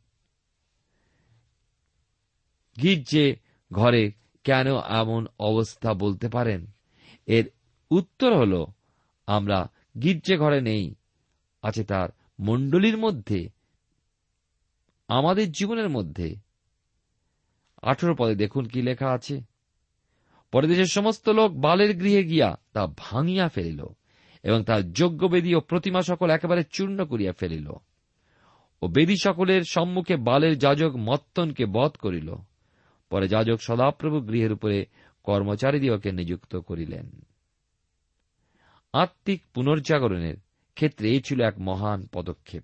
গির্জে 2.82 3.36
ঘরে 3.74 4.12
কেন 4.44 4.68
এমন 4.78 5.28
অবস্থা 5.40 5.94
বলতে 5.94 6.28
পারেন? 6.30 6.66
এর 7.26 7.46
উত্তর 7.92 8.38
হল, 8.38 8.66
আমরা 9.28 9.70
গির্জে 10.02 10.38
ঘরে 10.38 10.62
নেই, 10.62 10.96
আছে 11.62 11.84
তার 11.84 12.10
মণ্ডলীর 12.40 12.98
মধ্যে, 12.98 13.50
আমাদের 15.08 15.52
জীবনের 15.52 15.90
মধ্যে। 15.90 16.36
আঠেরো 17.82 18.16
পদে 18.16 18.36
দেখুন 18.36 18.66
কি 18.66 18.82
লেখা 18.82 19.10
আছে, 19.12 19.42
পরে 20.52 20.68
দেশের 20.68 20.86
সমস্ত 20.86 21.30
লোক 21.30 21.52
বালের 21.52 21.98
গৃহে 21.98 22.24
গিয়া 22.24 22.56
তা 22.74 22.88
ভাঙিয়া 22.98 23.48
ফেলিল। 23.50 23.86
এবং 24.46 24.64
তার 24.64 24.92
যোগ্য 24.92 25.28
বেদী 25.28 25.56
ও 25.56 25.60
প্রতিমা 25.60 26.02
সকল 26.02 26.30
একেবারে 26.30 26.64
চূর্ণ 26.64 27.06
করিয়া 27.06 27.34
ফেলিল। 27.34 27.68
ও 28.82 28.88
বেদী 28.88 29.16
সকলের 29.24 29.62
সম্মুখে 29.70 30.16
বালের 30.16 30.58
যাজক 30.58 30.92
মত্তনকে 30.96 31.66
বধ 31.66 31.92
করিল। 31.92 32.36
পরে 33.10 33.28
যাজক 33.28 33.58
সদাপ্রভু 33.62 34.20
গৃহের 34.20 34.54
উপরে 34.54 34.86
কর্মচারীদিওকে 35.24 36.12
নিযুক্ত 36.12 36.56
করিলেন। 36.56 37.10
আত্মিক 38.94 39.44
পুনর্জাগরণের 39.54 40.36
ক্ষেত্রে 40.74 41.10
এই 41.10 41.22
ছিল 41.22 41.42
এক 41.42 41.54
মহান 41.60 42.08
পদক্ষেপ। 42.14 42.64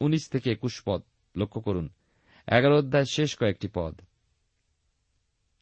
উনিশ 0.00 0.28
থেকে 0.28 0.50
একুশ 0.50 0.82
পদ, 0.86 1.02
লক্ষ্য 1.36 1.60
করুন, 1.60 1.88
এগারো 2.46 2.78
অধ্যায় 2.78 3.04
শেষ 3.04 3.36
কয়েকটি 3.36 3.68
পদ। 3.74 4.00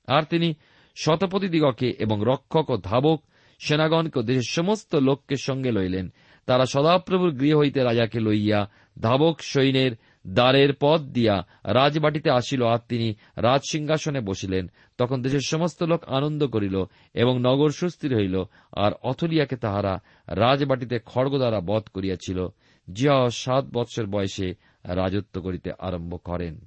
আর 0.07 0.23
তিনি 0.23 0.55
শতপতি 0.95 1.49
দিগকে 1.49 1.89
এবং 1.99 2.21
রক্ষক 2.25 2.71
ও 2.71 2.77
ধাবক 2.77 3.23
সেনাগণকে 3.59 4.23
দেশের 4.23 4.43
সমস্ত 4.49 4.95
লোককে 4.95 5.37
সঙ্গে 5.37 5.73
লইলেন। 5.73 6.13
তারা 6.47 6.67
সদাপ্রভুর 6.67 7.31
গৃহ 7.31 7.59
হইতে 7.59 7.83
রাজাকে 7.83 8.21
লইয়া 8.21 8.71
ধাবক 9.01 9.41
সৈন্যের 9.41 9.93
দ্বারের 10.27 10.75
পথ 10.81 11.01
দিয়া 11.01 11.47
রাজবাটিতে 11.65 12.31
আসিল 12.31 12.67
আর 12.67 12.79
তিনি 12.89 13.15
রাজসিংহাসনে 13.37 14.21
বসিলেন। 14.21 14.71
তখন 14.99 15.23
দেশের 15.23 15.41
সমস্ত 15.47 15.83
লোক 15.83 16.05
আনন্দ 16.05 16.47
করিল 16.47 16.85
এবং 17.15 17.39
নগর 17.41 17.71
সুস্থির 17.71 18.17
হইল 18.17 18.45
আর 18.73 18.93
অথলিয়াকে 19.03 19.57
তাহারা 19.57 19.99
রাজবাটিতে 20.27 20.99
খড়গ 21.07 21.37
দ্বারা 21.37 21.61
বধ 21.61 21.83
করিয়াছিল। 21.95 22.49
জিয়া 22.93 23.31
সাত 23.31 23.65
বৎসর 23.73 24.07
বয়সে 24.07 24.55
রাজত্ব 24.85 25.41
করিতে 25.41 25.73
আরম্ভ 25.79 26.19
করেন। 26.25 26.61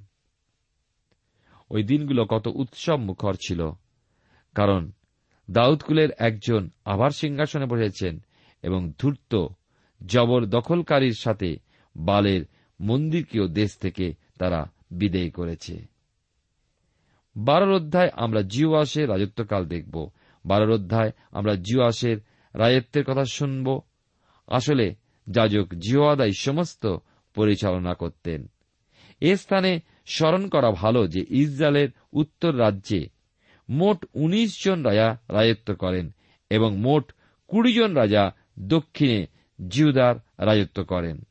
ওই 1.70 1.84
দিনগুলো 1.84 2.26
কত 2.26 2.48
উৎসব 2.48 2.96
মুখর 2.96 3.34
ছিল। 3.48 3.72
কারণ 4.56 4.92
দাউদকুলের 5.52 6.10
একজন 6.18 6.70
আবার 6.86 7.10
সিংহাসনে 7.10 7.66
বসেছেন 7.66 8.20
এবং 8.62 8.92
ধূর্ত 9.00 9.48
জবর 10.06 10.46
দখলকারীর 10.46 11.14
সাথে 11.20 11.58
বালের 11.96 12.46
মন্দিরকেও 12.82 13.48
দেশ 13.48 13.78
থেকে 13.78 14.14
তারা 14.40 14.72
বিদেয় 14.92 15.30
করেছে। 15.30 15.86
বারোর 17.36 17.74
অধ্যায় 17.74 18.10
আমরা 18.14 18.42
জিওয়াসের 18.42 19.10
রাজত্বকাল 19.10 19.66
দেখব। 19.66 20.10
বারোর 20.46 20.72
অধ্যায় 20.72 21.12
আমরা 21.32 21.56
জিওয়াসের 21.56 22.18
রাজত্বের 22.54 23.04
কথা 23.04 23.26
শুনব। 23.26 23.82
আসলে 24.48 24.96
যাজক 25.30 25.68
জিওয়াদাই 25.80 26.32
সমস্ত 26.40 26.98
পরিচালনা 27.36 27.94
করতেন। 27.94 28.48
এ 29.22 29.36
স্থানে 29.36 29.80
স্মরণ 30.06 30.48
করা 30.48 30.72
ভালো 30.72 31.08
যে 31.08 31.26
ইসরায়েলের 31.30 31.90
উত্তর 32.14 32.60
রাজ্যে 32.60 33.17
মোট 33.70 34.06
১৯ 34.16 34.64
জন 34.66 34.84
রাজা 34.84 35.18
রাজত্ব 35.30 35.76
করেন 35.76 36.12
এবং 36.50 36.78
মোট 36.78 37.12
কুড়ি 37.48 37.74
জন 37.74 37.94
রাজা 37.94 38.32
দক্ষিণে 38.60 39.26
জিউদার 39.68 40.16
রাজত্ব 40.46 40.84
করেন। 40.84 41.22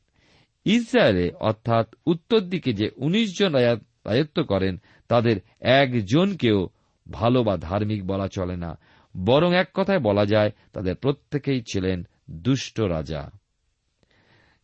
ইসরায়েলে, 0.65 1.31
অর্থাৎ 1.39 1.95
উত্তর 2.05 2.39
দিকে 2.39 2.73
যে 2.73 2.89
১৯ 2.97 3.39
জন 3.39 3.53
রাজা 3.53 3.75
রাজত্ব 4.05 4.43
করেন, 4.43 4.81
তাদের 5.07 5.35
একজনকেও 5.61 6.69
ভালো 7.11 7.43
বা 7.43 7.57
ধার্মিক 7.57 8.07
বলা 8.07 8.27
চলে 8.27 8.57
না। 8.57 8.77
বরং 9.25 9.55
এক 9.55 9.69
কথায় 9.73 9.99
বলা 9.99 10.25
যায়, 10.25 10.51
তাদের 10.73 10.95
প্রত্যেকেই 10.95 11.63
ছিলেন 11.71 12.07
দুষ্ট 12.31 12.79
রাজা। 12.79 13.31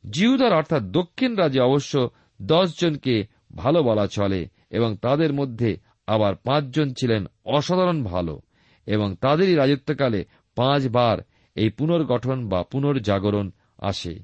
জিউদার 0.10 0.54
অর্থাৎ 0.54 0.84
দক্ষিণ 0.84 1.36
রাজ্যে 1.36 1.60
অবশ্য 1.60 2.10
দশ 2.42 2.80
জনকে 2.82 3.28
ভালো 3.56 3.84
বলা 3.84 4.08
চলে 4.08 4.48
এবং 4.70 4.98
তাদের 4.98 5.34
মধ্যে 5.34 5.78
আবার 6.08 6.36
পাঁচজন 6.36 6.94
ছিলেন 6.94 7.26
অসাধারণ 7.46 8.04
ভালো 8.04 8.42
এবং 8.86 9.16
তাদেরই 9.16 9.56
রাজত্বকালে 9.56 10.26
পাঁচবার 10.56 11.18
এই 11.56 11.70
পুনর্গঠন 11.70 12.50
বা 12.50 12.64
পুনর্জাগরণ 12.64 13.52
আসে। 13.78 14.20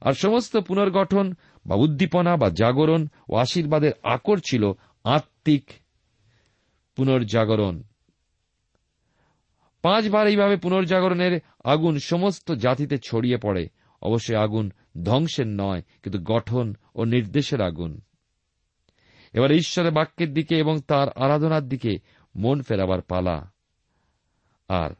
আর 0.00 0.12
সমস্ত 0.12 0.56
পুনর্গঠন 0.56 1.34
বা 1.66 1.74
উদ্দীপনা 1.74 2.36
বা 2.36 2.50
জাগরণ 2.50 3.08
ও 3.28 3.36
আশীর্বাদের 3.36 3.92
আকর 4.02 4.38
ছিল 4.38 4.72
আত্মিক 5.04 5.70
পুনর্জাগরণ। 6.96 7.82
পাঁচবার 9.82 10.26
এইভাবে 10.26 10.56
পুনর্জাগরণের 10.56 11.40
আগুন 11.64 11.98
সমস্ত 11.98 12.52
জাতিতে 12.52 12.98
ছড়িয়ে 12.98 13.36
পড়ে। 13.36 13.68
অবশ্যই 14.02 14.36
আগুন 14.36 14.70
ধ্বংসের 15.04 15.46
নয়, 15.46 15.82
কিন্তু 16.02 16.18
গঠন 16.22 16.74
ও 16.94 17.04
নির্দেশের 17.04 17.60
আগুন। 17.60 18.00
এবার 19.32 19.52
ঈশ্বরের 19.52 19.92
বাক্যের 19.92 20.34
দিকে 20.34 20.58
এবং 20.58 20.80
তার 20.80 21.08
আরাধনার 21.12 21.68
দিকে 21.68 21.98
মন 22.36 22.62
ফেরাবার 22.62 23.02
পালা। 23.02 23.52
আর 24.68 24.90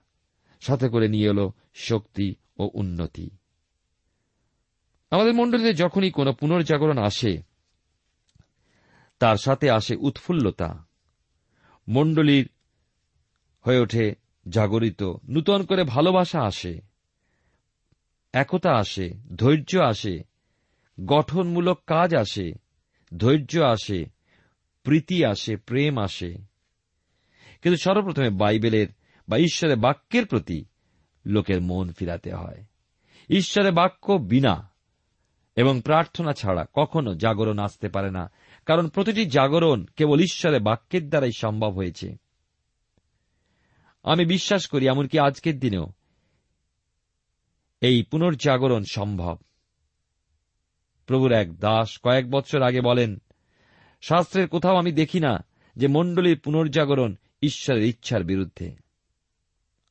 সাথে 0.61 0.88
করে 0.88 1.09
নিয়ে 1.09 1.30
এলো 1.30 1.52
শক্তি 1.75 2.35
ও 2.59 2.71
উন্নতি। 2.75 3.30
আমাদের 5.11 5.35
মণ্ডলীতে 5.35 5.75
যখনই 5.75 6.11
কোনো 6.11 6.33
পুনর্জাগরণ 6.33 6.99
আসে, 6.99 7.42
তার 9.18 9.37
সাথে 9.37 9.71
আসে 9.71 9.97
উৎফুল্লতা। 9.97 10.85
মণ্ডলীর 11.88 12.49
হয়ে 13.61 13.78
ওঠে 13.78 14.14
জাগরিত, 14.49 15.02
নূতন 15.28 15.64
করে 15.64 15.85
ভালোবাসা 15.85 16.40
আসে, 16.42 16.80
একতা 18.33 18.73
আসে, 18.73 19.11
ধৈর্য 19.37 19.78
আসে, 19.78 20.25
গঠনমূলক 21.04 21.80
কাজ 21.87 22.14
আসে, 22.14 22.52
ধৈর্য 23.16 23.59
আসে 23.59 24.15
প্রীতি 24.87 25.25
আসে, 25.25 25.57
প্রেম 25.57 25.99
আসে। 25.99 26.35
কিন্তু 27.62 27.76
সর্বপ্রথমে 27.76 28.31
বাইবেলের 28.31 28.87
বা 29.28 29.38
ঈশ্বরের 29.38 29.76
বাক্যের 29.76 30.26
প্রতি 30.26 30.64
লোকের 31.26 31.62
মন 31.62 31.93
ফিরাতে 31.93 32.35
হয়। 32.35 32.64
ঈশ্বরের 33.31 33.73
বাক্য 33.73 34.12
বিনা 34.12 34.71
এবং 35.57 35.81
প্রার্থনা 35.85 36.33
ছাড়া 36.33 36.66
কখনো 36.75 37.14
জাগরণ 37.14 37.59
আসতে 37.59 37.88
পারে 37.88 38.11
না। 38.11 38.31
কারণ 38.66 38.88
প্রতিটি 38.88 39.26
জাগরণ 39.26 39.85
কেবল 39.97 40.21
ঈশ্বরের 40.21 40.61
বাক্যের 40.61 41.09
দ্বারাই 41.09 41.31
সম্ভব 41.37 41.71
হয়েছে। 41.71 42.16
আমি 44.02 44.25
বিশ্বাস 44.25 44.66
করি, 44.66 44.87
এমনকি 44.87 45.19
আজকের 45.19 45.59
দিনেও 45.59 45.93
এই 47.81 48.02
পুনর্জাগরণ 48.02 48.83
সম্ভব। 48.90 49.38
প্রভুর 51.07 51.33
এক 51.33 51.59
দাস 51.59 51.99
কয়েক 52.03 52.31
বছর 52.31 52.62
আগে 52.62 52.81
বলেন 52.81 53.20
শাস্ত্রের 54.00 54.48
কোথাও 54.48 54.76
আমি 54.76 54.92
দেখি 54.92 55.20
না 55.20 55.44
যে 55.76 55.87
মণ্ডলীর 55.87 56.40
পুনর্জাগরণ 56.40 57.14
ঈশ্বরের 57.42 57.82
ইচ্ছার 57.82 58.24
বিরুদ্ধে। 58.24 58.76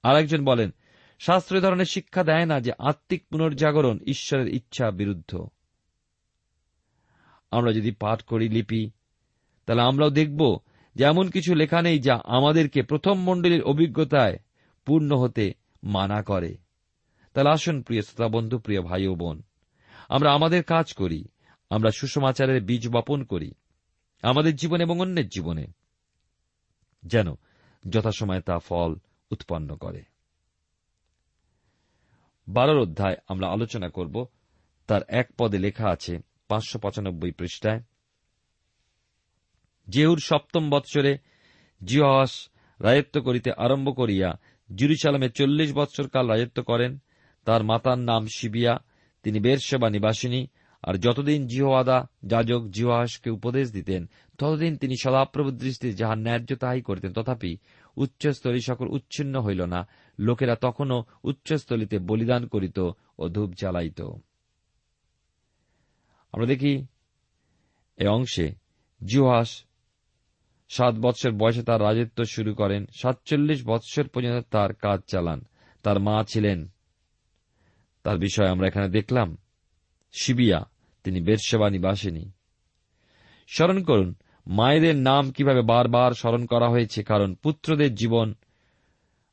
আরেকজন 0.03 0.45
বলেন, 0.45 0.71
শাস্ত্র 1.19 1.61
ধরনের 1.61 1.85
শিক্ষা 1.85 2.23
দেয় 2.23 2.45
না 2.45 2.59
যে 2.59 2.71
আত্মিক 2.79 3.27
পুনর্জাগরণ 3.27 3.99
ঈশ্বরের 4.07 4.47
ইচ্ছা 4.47 4.91
বিরুদ্ধ। 4.91 5.47
আমরা 7.51 7.71
যদি 7.71 7.91
পাঠ 7.91 8.21
করি 8.21 8.49
লিপি, 8.49 8.91
তাহলে 9.65 9.81
আমরাও 9.81 10.09
দেখব 10.09 10.59
যে 10.95 11.03
এমন 11.03 11.29
কিছু 11.29 11.55
লেখা 11.55 11.81
নেই 11.81 11.99
যা 11.99 12.21
আমাদেরকে 12.25 12.81
প্রথম 12.81 13.19
মণ্ডলীর 13.23 13.63
অভিজ্ঞতায় 13.63 14.39
পূর্ণ 14.85 15.15
হতে 15.15 15.53
মানা 15.83 16.21
করে। 16.21 16.57
তাহলে 17.33 17.49
আসুন 17.49 17.81
প্রিয় 17.81 18.01
শ্রোতা 18.01 18.27
বন্ধু, 18.27 18.59
প্রিয় 18.59 18.81
ভাই 18.81 19.07
ও 19.07 19.15
বোন, 19.15 19.41
আমরা 20.09 20.33
আমাদের 20.33 20.63
কাজ 20.63 20.93
করি, 20.93 21.25
আমরা 21.69 21.91
সুষমাচারের 21.91 22.61
বীজ 22.61 22.89
বপন 22.89 23.23
করি। 23.23 23.51
আমাদের 24.21 24.56
জীবন 24.56 24.82
এবং 24.82 24.99
অন্যের 24.99 25.28
জীবনে, 25.28 25.67
যেন 27.04 27.28
যথাসময়ে 27.89 28.41
তা 28.41 28.60
ফল 28.60 28.95
উৎপন্ন 29.32 29.75
করে। 29.75 30.04
বারোর 32.47 32.82
অধ্যায় 32.82 33.15
আমরা 33.28 33.47
আলোচনা 33.47 33.89
করব। 33.89 34.25
তার 34.88 35.01
এক 35.08 35.30
পদে 35.38 35.60
লেখা 35.60 35.89
আছে 35.89 36.19
পাঁচশো 36.47 36.80
পঁচানব্বই 36.80 37.32
পৃষ্ঠায় 37.32 37.82
জেহুর 39.89 40.19
সপ্তম 40.19 40.69
বৎসরে 40.69 41.17
জিহাস 41.84 42.49
রাজত্ব 42.80 43.21
করিতে 43.21 43.51
আরম্ভ 43.51 43.95
করিয়া 43.95 44.34
জুরিচালামে 44.75 45.30
চল্লিশ 45.30 45.73
বৎসর 45.73 46.08
কাল 46.08 46.28
রাজত্ব 46.28 46.63
করেন, 46.63 47.01
তার 47.45 47.63
মাতার 47.63 47.99
নাম 47.99 48.28
শিবিয়া, 48.28 48.78
তিনি 49.23 49.39
বেরসেবা 49.39 49.89
নিবাসিনী 49.89 50.47
আর 50.85 50.93
যতদিন 50.93 51.47
জিহোয়াদা 51.47 52.07
যাজক 52.25 52.67
জিহাসকে 52.69 53.29
উপদেশ 53.29 53.71
দিতেন, 53.71 54.09
ততদিন 54.37 54.77
তিনি 54.77 54.95
সদাপ্রভু 55.03 55.51
দৃষ্টি 55.51 55.93
যাহার 55.93 56.17
ন্যায্য 56.17 56.55
তাহাই 56.55 56.81
করিতেন। 56.81 57.13
তথাপি 57.13 57.57
উচ্চস্থলী 57.95 58.59
সকল 58.59 58.87
উচ্ছিন্ন 58.87 59.41
হইল 59.41 59.65
না। 59.65 59.87
লোকেরা 60.19 60.55
তখনও 60.55 61.03
উচ্চস্থলিতে 61.23 61.99
বলিদান 61.99 62.47
করিত 62.47 62.79
ও 63.19 63.29
ধূপ 63.29 63.53
জ্বালাইত। 63.53 64.01
আমরা 66.31 66.45
দেখি 66.45 66.85
এ 67.97 68.07
অংশে 68.07 68.55
জিহাস 69.05 69.63
সাত 70.69 70.95
বৎসর 70.95 71.31
বয়সে 71.31 71.63
তার 71.63 71.81
রাজত্ব 71.81 72.23
শুরু 72.23 72.53
করেন। 72.53 72.85
সাতচল্লিশ 73.01 73.65
বৎসর 73.65 74.07
পর্যন্ত 74.07 74.45
তার 74.51 74.73
কাজ 74.73 74.99
চালান। 75.07 75.45
তার 75.83 75.99
মা 75.99 76.23
ছিলেন। 76.23 76.67
তার 78.03 78.17
বিষয়ে 78.17 78.49
আমরা 78.49 78.67
এখানে 78.67 78.89
দেখলাম। 78.89 79.37
শিবিয়া। 80.13 80.74
তিনি 81.05 81.21
বেরসেবা 81.21 81.69
নিবাসিনী 81.69 82.31
স্মরণ 83.47 83.83
করুন, 83.83 84.15
মায়েদের 84.47 84.95
নাম 84.95 85.31
কীভাবে 85.31 85.61
বারবার 85.61 86.11
স্মরণ 86.11 86.45
করা 86.45 86.69
হয়েছে, 86.69 87.03
কারণ 87.03 87.35
পুত্রদের 87.35 87.95
জীবন, 87.95 88.33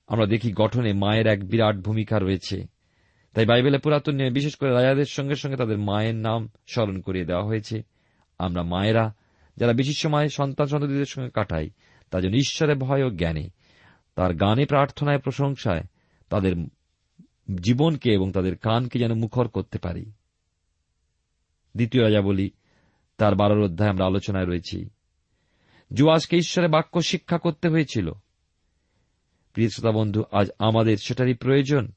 আমরা 0.06 0.26
দেখি 0.26 0.52
গঠনে 0.52 0.92
মায়ের 0.92 1.26
এক 1.26 1.48
বিরাট 1.48 1.76
ভূমিকা 1.76 2.18
রয়েছে। 2.18 2.66
তাই 3.34 3.46
বাইবেলে 3.46 3.78
পুরাতন 3.78 4.14
নিয়ে 4.14 4.30
বিশেষ 4.30 4.54
করে 4.54 4.70
রাজাদের 4.70 5.04
সঙ্গে 5.04 5.34
সঙ্গে 5.34 5.56
তাদের 5.56 5.78
মায়ের 5.78 6.14
নাম 6.14 6.48
স্মরণ 6.66 7.00
করিয়ে 7.00 7.24
দেওয়া 7.24 7.44
হয়েছে। 7.44 7.82
আমরা 8.38 8.62
মায়েরা, 8.62 9.14
যারা 9.56 9.72
বেশি 9.72 9.94
সময় 9.94 10.28
সন্তান 10.28 10.66
সন্ততিদের 10.66 11.04
সঙ্গে 11.04 11.30
কাটাই, 11.30 11.70
তার 12.10 12.22
জন্য 12.22 12.36
ঈশ্বরের 12.36 12.76
ভয় 12.76 13.04
ও 13.04 13.10
জ্ঞানে, 13.10 13.48
তার 14.14 14.34
গানে 14.34 14.66
প্রার্থনায় 14.66 15.18
প্রশংসায় 15.18 15.84
তাদের 16.28 16.56
জীবনকে 17.62 18.12
এবং 18.12 18.32
তাদের 18.32 18.56
কানকে 18.56 18.98
যেন 18.98 19.14
মুখর 19.14 19.48
করতে 19.48 19.78
পারি। 19.78 20.12
দ্বিতীয় 21.76 22.04
রাজা 22.04 22.20
বলি 22.20 22.50
তার 23.16 23.34
বারোর 23.34 23.64
অধ্যায় 23.64 23.90
আমরা 23.90 24.06
আলোচনায় 24.06 24.46
রয়েছি। 24.46 24.90
জুয়াসকে 25.92 26.36
ঈশ্বরের 26.36 26.70
বাক্য 26.70 27.02
শিক্ষা 27.02 27.38
করতে 27.38 27.68
হয়েছিল। 27.68 28.12
প্রিয় 29.52 29.68
শ্রোতা 29.68 29.98
বন্ধু, 29.98 30.24
আজ 30.32 30.50
আমাদের 30.58 30.96
সেটারই 30.96 31.34
প্রয়োজন। 31.34 31.92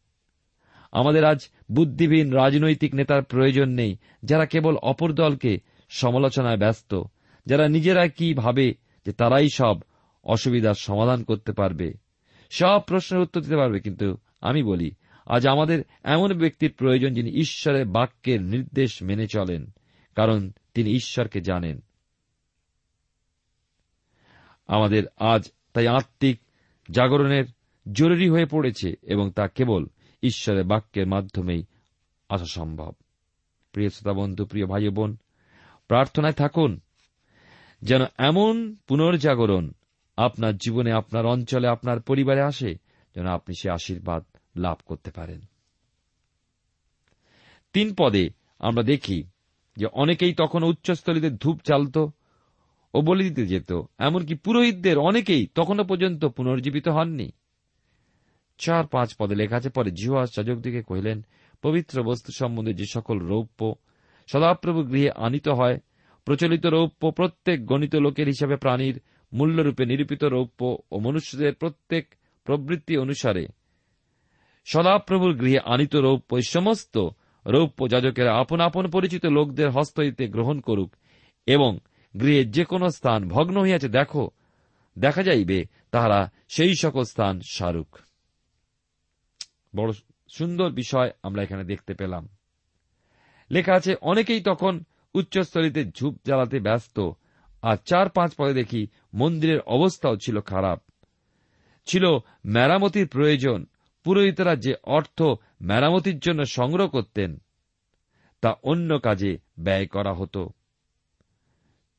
আমাদের 0.91 1.25
আজ 1.25 1.39
বুদ্ধিহীন 1.71 2.33
রাজনৈতিক 2.33 2.95
নেতার 2.95 3.23
প্রয়োজন 3.23 3.69
নেই, 3.69 3.97
যারা 4.23 4.45
কেবল 4.45 4.75
অপর 4.75 5.13
দলকে 5.13 5.59
সমালোচনায় 5.89 6.57
ব্যস্ত, 6.57 7.01
যারা 7.45 7.67
নিজেরা 7.67 8.07
কি 8.07 8.33
ভাবে 8.33 8.73
যে 9.05 9.13
তারাই 9.13 9.49
সব 9.53 9.77
অসুবিধার 10.23 10.73
সমাধান 10.73 11.23
করতে 11.23 11.51
পারবে। 11.51 11.93
সব 12.49 12.79
প্রশ্নের 12.87 13.21
উত্তর 13.21 13.41
দিতে 13.41 13.55
পারবে, 13.55 13.79
কিন্তু 13.79 14.17
আমি 14.41 14.63
বলি 14.63 14.91
আজ 15.25 15.47
আমাদের 15.47 15.83
এমন 16.03 16.33
ব্যক্তির 16.33 16.73
প্রয়োজন 16.73 17.13
যিনি 17.13 17.29
ঈশ্বরের 17.29 17.85
বাক্যের 17.85 18.41
নির্দেশ 18.41 19.03
মেনে 19.03 19.27
চলেন, 19.27 19.71
কারণ 20.15 20.51
তিনি 20.73 20.91
ঈশ্বরকে 20.91 21.41
জানেন। 21.41 21.81
আমাদের 24.67 25.03
আজ 25.17 25.51
তাই 25.73 25.87
আত্মিক 25.87 26.39
জাগরণের 26.91 27.45
জরুরি 27.91 28.29
হয়ে 28.29 28.45
পড়েছে 28.45 28.93
এবং 29.01 29.31
তা 29.31 29.47
কেবল 29.47 29.85
ঈশ্বরের 30.23 30.63
বাক্যের 30.63 31.07
মাধ্যমেই 31.07 31.65
আসা 32.29 32.45
সম্ভব। 32.45 32.93
প্রিয় 33.71 33.89
শ্রোতা 33.89 34.19
বন্ধু, 34.19 34.45
প্রিয় 34.45 34.65
ভাই 34.65 34.89
বোন, 34.89 35.17
প্রার্থনায় 35.87 36.33
থাকুন, 36.33 36.79
যেন 37.81 38.01
এমন 38.17 38.75
পুনর্জাগরণ 38.75 39.71
আপনার 40.17 40.57
জীবনে, 40.57 40.91
আপনার 40.91 41.25
অঞ্চলে, 41.25 41.67
আপনার 41.67 42.01
পরিবারে 42.01 42.41
আসে 42.41 42.75
যেন 43.15 43.27
আপনি 43.27 43.55
সে 43.61 43.69
আশীর্বাদ 43.69 44.25
লাভ 44.57 44.77
করতে 44.85 45.11
পারেন। 45.11 45.41
তিন 47.73 47.95
পদে 47.99 48.29
আমরা 48.59 48.83
দেখি 48.83 49.23
যে 49.77 49.85
অনেকেই 49.85 50.33
তখন 50.33 50.63
উচ্চস্থলীতে 50.63 51.29
ধূপ 51.29 51.59
চালত 51.59 51.97
ও 52.93 53.01
বলি 53.01 53.29
দিতে 53.29 53.45
যেত, 53.45 53.81
এমনকি 53.99 54.35
পুরোহিতদের 54.35 54.97
অনেকেই 54.97 55.47
তখনও 55.55 55.83
পর্যন্ত 55.83 56.25
পুনর্জীবিত 56.25 56.87
হননি। 56.87 57.31
চার 58.57 58.87
পাঁচ 58.87 59.15
পদে 59.19 59.35
লেখা 59.35 59.57
আছে, 59.57 59.69
পরে 59.69 59.91
জিহাস 59.91 60.35
যাজকদিকে 60.35 60.83
কহিলেন, 60.83 61.25
পবিত্র 61.61 62.03
বস্তু 62.03 62.31
সম্বন্ধে 62.31 62.73
যে 62.73 62.85
সকল 62.93 63.19
রৌপ্য 63.19 63.75
সদাপ্রভু 64.27 64.83
গৃহে 64.83 65.11
আনিত 65.11 65.47
হয়, 65.47 65.79
প্রচলিত 66.25 66.65
রৌপ্য 66.65 67.11
প্রত্যেক 67.11 67.65
গণিত 67.65 67.95
লোকের 67.95 68.27
হিসাবে 68.27 68.55
প্রাণীর 68.55 68.99
মূল্যরূপে 69.33 69.85
নিরূপিত 69.85 70.23
রৌপ্য 70.23 70.77
ও 70.91 70.99
মনুষ্যদের 70.99 71.53
প্রত্যেক 71.53 72.15
প্রবৃত্তি 72.43 72.97
অনুসারে 72.97 73.47
সদাপ্রভুর 74.65 75.33
গৃহে 75.33 75.59
আনিত 75.59 75.95
রৌপ্য 75.95 76.41
সমস্ত 76.41 76.97
রৌপ্য 77.45 77.89
যাজকেরা 77.89 78.39
আপন 78.39 78.59
আপন 78.59 78.89
পরিচিত 78.89 79.25
লোকদের 79.25 79.69
হস্ত 79.69 79.99
হইতে 79.99 80.27
গ্রহণ 80.27 80.59
করুক 80.59 80.95
এবং 81.47 81.79
গৃহের 82.21 82.51
যে 82.51 82.65
কোন 82.65 82.89
স্থান 82.89 83.29
ভগ্ন 83.29 83.61
হইয়াছে 83.61 83.89
দেখো, 83.89 84.29
দেখা 84.99 85.23
যাইবে 85.23 85.65
তাহারা 85.91 86.31
সেই 86.49 86.73
সকল 86.81 87.03
স্থান 87.03 87.41
সারুক। 87.49 87.97
বড় 89.75 89.91
সুন্দর 90.29 90.69
বিষয় 90.69 91.11
আমরা 91.23 91.43
এখানে 91.43 91.63
দেখতে 91.63 91.93
পেলাম। 91.93 92.29
লেখা 93.51 93.73
আছে, 93.73 93.95
অনেকেই 94.01 94.41
তখন 94.41 94.83
উচ্চস্থলিতে 95.13 95.91
ঝুপ 95.91 96.15
জ্বালাতে 96.25 96.59
ব্যস্ত, 96.59 97.09
আর 97.61 97.77
চার 97.85 98.09
পাঁচ 98.09 98.35
পদে 98.37 98.53
দেখি 98.53 98.87
মন্দিরের 99.13 99.59
অবস্থাও 99.59 100.15
ছিল 100.15 100.41
খারাপ। 100.41 100.79
ছিল 101.85 102.05
মেরামতির 102.45 103.07
প্রয়োজন 103.07 103.65
পুরোহিতরা 104.05 104.53
যে 104.65 104.73
অর্থ 104.97 105.19
মেরামতির 105.69 106.17
জন্য 106.19 106.41
সংগ্রহ 106.57 106.87
করতেন, 106.87 107.31
তা 108.43 108.49
অন্য 108.71 108.89
কাজে 109.05 109.31
ব্যয় 109.65 109.87
করা 109.95 110.13
হতো। 110.13 110.41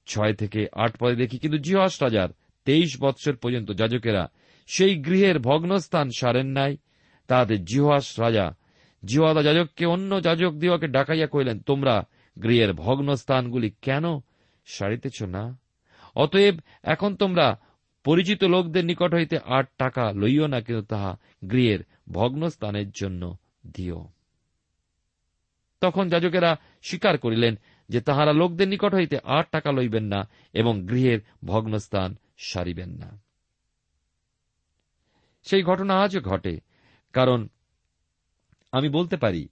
ছয় 0.07 0.35
থেকে 0.41 0.61
আট 0.85 0.93
পদে 1.01 1.17
দেখি 1.23 1.37
কিন্তু 1.39 1.59
জিহাস 1.59 1.95
রাজার 2.03 2.31
তেইশ 2.67 2.91
বৎসর 3.03 3.35
পর্যন্ত 3.43 3.69
যাজকেরা 3.81 4.23
সেই 4.69 4.95
গৃহের 5.07 5.37
ভগ্নস্থান 5.49 6.07
সারেন 6.19 6.49
নাই। 6.59 6.73
তাহাতে 7.29 7.57
জিহাস 7.71 8.07
রাজা 8.21 8.47
জিহাদা 9.03 9.43
যাজককে 9.49 9.85
অন্য 9.95 10.11
যাজক 10.27 10.53
দিওয়াকে 10.63 10.87
ডাকাইয়া 10.97 11.29
কহিলেন, 11.33 11.59
তোমরা 11.69 11.95
গৃহের 12.37 12.73
ভগ্নস্থানগুলি 12.85 13.69
কেন 13.87 14.05
সারিতেছ 14.67 15.19
না? 15.35 15.45
অতএব 16.17 16.57
এখন 16.93 17.11
তোমরা 17.17 17.47
পরিচিত 18.05 18.41
লোকদের 18.55 18.85
নিকট 18.91 19.11
হইতে 19.15 19.37
আট 19.57 19.67
টাকা 19.79 20.05
লইও 20.21 20.47
না, 20.47 20.59
কিন্তু 20.61 20.85
তাহা 20.93 21.11
গৃহের 21.51 21.81
ভগ্নস্থানের 22.09 22.91
জন্য 22.91 23.37
দিও। 23.67 24.09
তখন 25.81 26.09
যাজকেরা 26.09 26.57
স্বীকার 26.83 27.19
করিলেন 27.19 27.59
যে 27.89 28.01
তাহারা 28.01 28.33
লোকদের 28.33 28.69
নিকট 28.69 28.95
হইতে 28.95 29.19
আট 29.25 29.51
টাকা 29.51 29.73
লইবেন 29.73 30.05
না 30.05 30.29
এবং 30.53 30.87
গৃহের 30.87 31.21
ভগ্নস্থান 31.45 32.17
সারিবেন 32.39 32.91
না। 32.91 33.21
সেই 35.43 35.63
ঘটনা 35.63 35.95
আজও 36.01 36.21
ঘটে, 36.21 36.61
কারণ 37.13 37.49
আমি 38.73 38.89
বলতে 38.89 39.17
পারি 39.17 39.49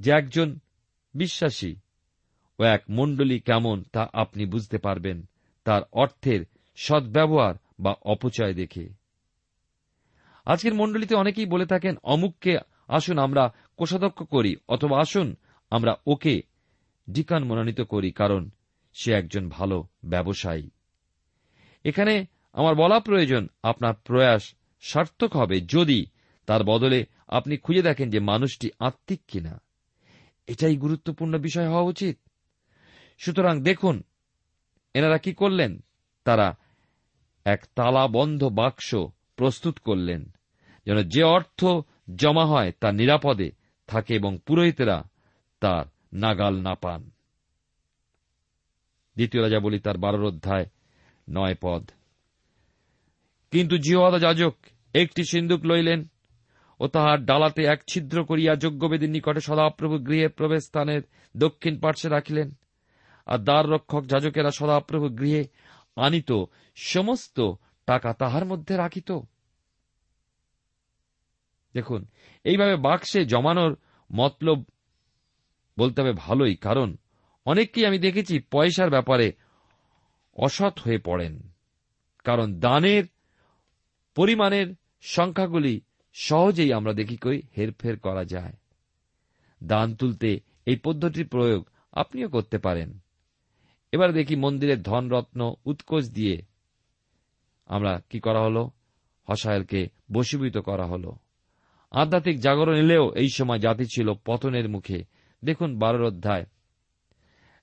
যে 0.00 0.10
একজন 0.10 0.58
বিশ্বাসী 1.14 1.76
ও 2.58 2.62
এক 2.62 2.82
মণ্ডলী 2.88 3.40
কেমন 3.40 3.84
তা 3.92 4.08
আপনি 4.12 4.46
বুঝতে 4.46 4.78
পারবেন, 4.78 5.28
তার 5.64 5.82
অর্থের 5.92 6.44
সদ্ব্যবহার 6.76 7.54
বা 7.80 7.94
অপচয় 8.02 8.54
দেখে। 8.54 9.05
আজকের 10.46 10.74
মণ্ডলীতে 10.74 11.14
অনেকেই 11.14 11.46
বলে 11.46 11.66
থাকেন, 11.66 11.96
অমুককে 12.02 12.58
আসুন 12.88 13.18
আমরা 13.18 13.52
কোষাধ্যক্ষ 13.76 14.22
করি, 14.22 14.56
অথবা 14.68 15.00
আসুন 15.00 15.36
আমরা 15.70 15.96
ওকে 16.06 16.42
ডিকান 17.10 17.44
মনোনীত 17.44 17.80
করি, 17.80 18.12
কারণ 18.12 18.50
সে 18.94 19.12
একজন 19.12 19.48
ভালো 19.48 19.86
ব্যবসায়ী। 20.04 20.70
এখানে 21.84 22.26
আমার 22.52 22.74
বলা 22.74 23.00
প্রয়োজন, 23.00 23.48
আপনার 23.62 23.94
প্রয়াস 23.94 24.54
সার্থক 24.80 25.36
হবে 25.36 25.60
যদি 25.60 26.06
তার 26.46 26.64
বদলে 26.64 27.06
আপনি 27.28 27.56
খুঁজে 27.56 27.82
দেখেন 27.82 28.10
যে 28.10 28.20
মানুষটি 28.20 28.70
আত্মিক 28.78 29.20
কিনা। 29.28 29.60
এটাই 30.46 30.76
গুরুত্বপূর্ণ 30.76 31.38
বিষয় 31.38 31.68
হওয়া 31.68 31.82
উচিত। 31.82 32.18
সুতরাং 33.18 33.62
দেখুন, 33.62 34.02
এনারা 34.94 35.18
কি 35.18 35.34
করলেন? 35.34 35.84
তারা 36.24 36.56
এক 37.44 37.64
তালা 37.74 38.06
বন্ধ 38.06 38.44
বাক্স 38.44 38.94
প্রস্তুত 39.36 39.78
করলেন। 39.78 40.32
যেন 40.86 41.08
যে 41.08 41.22
অর্থ 41.22 41.64
জমা 42.14 42.46
হয় 42.46 42.72
তা 42.80 42.92
নিরাপদে 42.92 43.50
থাকে 43.86 44.14
এবং 44.14 44.38
পুরোহিতেরা 44.46 45.04
তার 45.60 45.84
নাগাল 46.12 46.60
না 46.60 46.74
পান। 46.74 47.10
দ্বিতীয় 49.14 49.42
রাজা 49.42 49.60
বলি 49.60 49.78
তার 49.78 49.98
বারোর 49.98 50.24
অধ্যায় 50.24 50.66
নয় 51.30 51.54
পদ। 51.60 51.90
কিন্তু 53.50 53.78
জিহদা 53.78 54.18
যাজক 54.18 54.56
একটি 54.94 55.24
সিন্দুক 55.24 55.64
লইলেন 55.64 56.04
ও 56.80 56.86
তাহার 56.86 57.24
ডালাতে 57.24 57.64
এক 57.64 57.82
ছিদ্র 57.90 58.24
করিয়া 58.24 58.56
যজ্ঞবেদীর 58.56 59.10
নিকটে 59.10 59.40
সদাপ্রভু 59.40 59.98
গৃহে 59.98 60.28
প্রবেশ 60.28 60.64
স্থানের 60.64 61.02
দক্ষিণ 61.36 61.80
পার্শ্বে 61.80 62.10
রাখিলেন। 62.10 62.54
আর 63.26 63.38
দ্বার 63.38 63.68
রক্ষক 63.68 64.04
যাজকেরা 64.04 64.50
সদাপ্রভু 64.50 65.08
গৃহে 65.08 65.44
আনিত 65.96 66.32
সমস্ত 66.76 67.52
টাকা 67.86 68.12
তাহার 68.12 68.44
মধ্যে 68.44 68.76
রাখিত। 68.76 69.12
দেখুন, 71.76 72.00
এইভাবে 72.44 72.76
বাক্সে 72.76 73.24
জমানোর 73.24 73.76
মতলব 74.12 74.64
বলতে 75.78 76.02
হবে 76.02 76.12
ভালোই, 76.12 76.56
কারণ 76.56 76.96
অনেককেই 77.44 77.86
আমি 77.86 77.98
দেখেছি 77.98 78.38
পয়সার 78.50 78.90
ব্যাপারে 78.90 79.32
অসৎ 80.36 80.78
হয়ে 80.78 80.98
পড়েন। 80.98 81.34
কারণ 82.24 82.60
দানের 82.60 83.04
পরিমাণের 84.14 84.74
সংখ্যাগুলি 85.02 85.80
সহজেই 86.14 86.72
আমরা 86.72 86.92
দেখি 86.92 87.16
কই 87.16 87.42
হেরফের 87.56 87.98
করা 87.98 88.24
যায়। 88.24 88.54
দান 89.64 89.94
তুলতে 89.94 90.40
এই 90.66 90.76
পদ্ধতির 90.76 91.28
প্রয়োগ 91.28 91.68
আপনিও 91.92 92.28
করতে 92.28 92.58
পারেন। 92.58 92.98
এবার 93.92 94.12
দেখি 94.12 94.36
মন্দিরের 94.36 94.82
ধনরত্ন 94.82 95.54
উৎকোচ 95.64 96.04
দিয়ে 96.10 96.36
আমরা 97.66 98.00
কি 98.10 98.20
করা 98.20 98.40
হলো? 98.40 98.70
হসায়েলকে 99.30 99.88
বশীভূত 100.12 100.56
করা 100.58 100.86
হলো। 100.86 101.16
আধ্যাত্মিক 101.92 102.40
জাগরণ 102.40 102.74
এলেও 102.74 103.12
এই 103.14 103.28
সময় 103.28 103.58
জাতি 103.58 103.84
ছিল 103.84 104.12
পতনের 104.24 104.68
মুখে। 104.68 105.04
দেখুন 105.44 105.78
বারোর 105.78 106.04
অধ্যায়। 106.04 106.44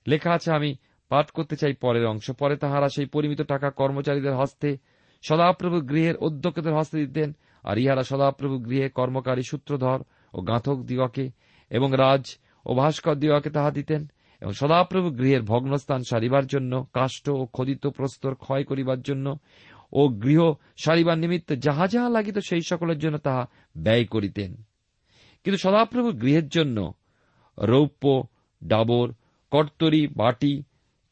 লেখা 0.06 0.32
আছে, 0.32 0.52
আমি 0.52 0.76
পাঠ 1.08 1.30
করতে 1.30 1.56
চাই 1.56 1.72
পরের 1.72 2.06
অংশ। 2.06 2.30
পরে 2.30 2.56
তাহারা 2.56 2.88
সেই 2.88 3.06
পরিমিত 3.06 3.40
টাকা 3.42 3.70
কর্মচারীদের 3.70 4.36
হস্তে 4.36 4.78
সদাপ্রভু 5.22 5.80
গৃহের 5.80 6.16
অধ্যক্ষদের 6.16 6.74
হস্তে 6.74 7.06
দিতেন, 7.06 7.36
আর 7.64 7.78
ইহারা 7.78 8.02
সদাপ্রভু 8.02 8.58
গৃহে 8.58 8.88
কর্মকারী 8.88 9.42
সূত্রধর 9.50 10.00
ও 10.34 10.40
গাঁথক 10.40 10.78
দিগকে 10.82 11.30
এবং 11.70 11.90
রাজ 11.96 12.24
ও 12.66 12.74
ভাস্কর 12.74 13.14
দিগকে 13.14 13.50
তাহা 13.50 13.70
দিতেন 13.70 14.06
এবং 14.40 14.52
সদাপ্রভু 14.52 15.10
গৃহের 15.10 15.42
ভগ্নস্থান 15.42 16.02
সারিবার 16.02 16.46
জন্য, 16.46 16.86
কাষ্ঠ 16.92 17.28
ও 17.28 17.46
খোদিত 17.46 17.86
প্রস্তর 17.86 18.34
ক্ষয় 18.34 18.64
করিবার 18.64 19.00
জন্য 19.02 19.38
ও 19.94 20.08
গৃহ 20.08 20.40
সারিবার 20.76 21.18
নিমিত্তে 21.18 21.54
যাহা 21.56 21.86
যাহা 21.86 22.08
লাগিত 22.08 22.38
সেই 22.38 22.62
সকলের 22.62 22.98
জন্য 22.98 23.16
তাহা 23.18 23.42
ব্যয় 23.76 24.04
করিতেন। 24.04 24.50
কিন্তু 25.44 25.58
সদাপ্রভু 25.58 26.08
গৃহের 26.12 26.48
জন্য 26.48 26.78
রৌপ্য, 27.58 28.26
ডাবর 28.62 29.08
কর্তরি 29.50 30.06
বাটি 30.06 30.62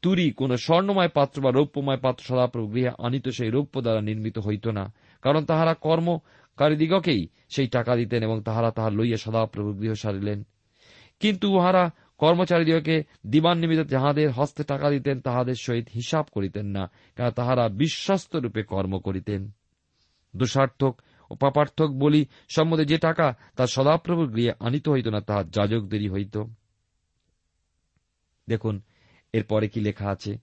তুরি 0.03 0.31
কোন 0.31 0.57
স্বর্ণময় 0.57 1.09
পাত্র 1.09 1.43
বা 1.43 1.51
রৌপ্যময় 1.51 1.97
পাত্র 1.97 2.23
সদাপ্রভু 2.25 2.67
গৃহে 2.73 2.91
আনিত 2.99 3.29
সেই 3.29 3.51
রৌপ্য 3.51 3.77
দ্বারা 3.81 4.01
নির্মিত 4.01 4.39
হইত 4.39 4.67
না, 4.69 4.85
কারণ 5.23 5.45
তাহারা 5.45 5.75
কর্মকারীদিগকেই 5.75 7.29
সেই 7.49 7.69
টাকা 7.69 7.97
দিতেন 7.97 8.23
এবং 8.23 8.43
তাহারা 8.43 8.71
তাহা 8.71 8.91
লইয়া 8.91 9.17
সদাপ্রভু 9.17 9.71
গৃহ 9.73 9.95
সারিলেন। 9.95 10.43
কিন্তু 11.21 11.47
উহারা 11.53 11.91
কর্মচারীদিগকে 12.23 13.05
নিমিত্ত 13.57 13.91
যাহাদের 13.91 14.31
হস্তে 14.31 14.65
টাকা 14.65 14.91
দিতেন, 14.91 15.21
তাহাদের 15.21 15.55
সহিত 15.55 15.87
হিসাব 15.95 16.25
করিতেন 16.33 16.67
না 16.67 16.91
কারণ 17.17 17.31
তাহারা 17.31 17.69
বিশ্বস্ত 17.69 18.37
রূপে 18.37 18.63
কর্ম 18.63 18.99
করিতেন। 18.99 19.51
দোষার্থক 20.37 21.01
ও 21.31 21.35
পাপার্থক 21.35 21.87
বলি 21.87 22.27
সম্বন্ধে 22.49 22.85
যে 22.85 22.99
টাকা 22.99 23.35
তা 23.57 23.67
সদাপ্রভুর 23.67 24.33
গৃহে 24.33 24.53
আনিত 24.61 24.89
হইত 24.89 25.09
না, 25.09 25.21
তাহার 25.21 25.51
যাজকদেরই 25.51 26.09
হইত। 26.09 26.45
দেখুন, 28.49 28.81
এরপরে 29.33 29.69
কি 29.69 29.81
লেখা 29.81 30.09
আছে। 30.09 30.39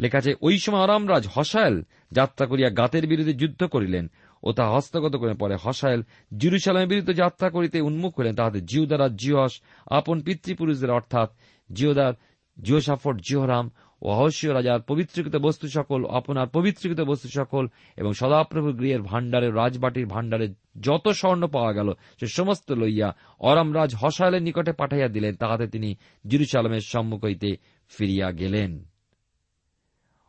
লেখা 0.00 0.18
আছে, 0.18 0.34
ওই 0.40 0.58
সময় 0.58 0.80
আরামরাজ 0.80 1.28
হসায়েল 1.34 1.82
যাত্রা 2.12 2.46
করিয়া 2.46 2.70
গাতের 2.70 3.06
বিরুদ্ধে 3.06 3.32
যুদ্ধ 3.32 3.64
করিলেন। 3.64 4.10
ও 4.44 4.52
তা 4.52 4.70
হস্তগত 4.70 5.16
করে 5.16 5.34
পরে 5.34 5.56
হসায়েল 5.62 6.02
জিরুসালামের 6.36 6.88
বিরুদ্ধে 6.88 7.14
যাত্রা 7.14 7.50
করিতে 7.50 7.80
উন্মুখ 7.80 8.18
হলেন 8.18 8.34
তাহাদের 8.34 8.66
জিওদারা 8.66 9.08
জিওস 9.08 9.60
আপন 9.86 10.20
পিতৃপুরুষদের 10.20 10.90
অর্থাৎ 10.90 11.30
জিওদার 11.72 12.14
জিওসাফট 12.62 13.16
জিহরাম 13.16 13.70
ও 14.02 14.08
অহস্য 14.08 14.46
রাজার 14.46 14.82
পবিত্রকৃত 14.82 15.36
বস্তু 15.36 15.68
সকল, 15.68 16.06
আপনার 16.06 16.48
পবিত্রকৃত 16.48 17.00
বস্তু 17.00 17.28
সকল 17.28 17.68
এবং 17.96 18.12
সদাপ্রভু 18.12 18.72
গৃহের 18.72 19.02
ভাণ্ডারের, 19.02 19.56
রাজবাটির 19.56 20.06
ভাণ্ডারে 20.06 20.54
যত 20.80 21.08
স্বর্ণ 21.08 21.46
পাওয়া 21.46 21.72
গেল, 21.72 21.92
সে 22.20 22.26
সমস্ত 22.26 22.72
লইয়া 22.72 23.16
অরামরাজ 23.40 23.94
হসালের 23.94 24.42
নিকটে 24.42 24.72
পাঠাইয়া 24.72 25.08
দিলেন। 25.08 25.36
তাহাতে 25.36 25.66
তিনি 25.66 25.96
জিরুসালামের 26.26 26.80
সম্মুখ 26.80 27.24
হইতে 27.24 27.56
ফিরিয়া 27.88 28.32
গেলেন। 28.32 28.84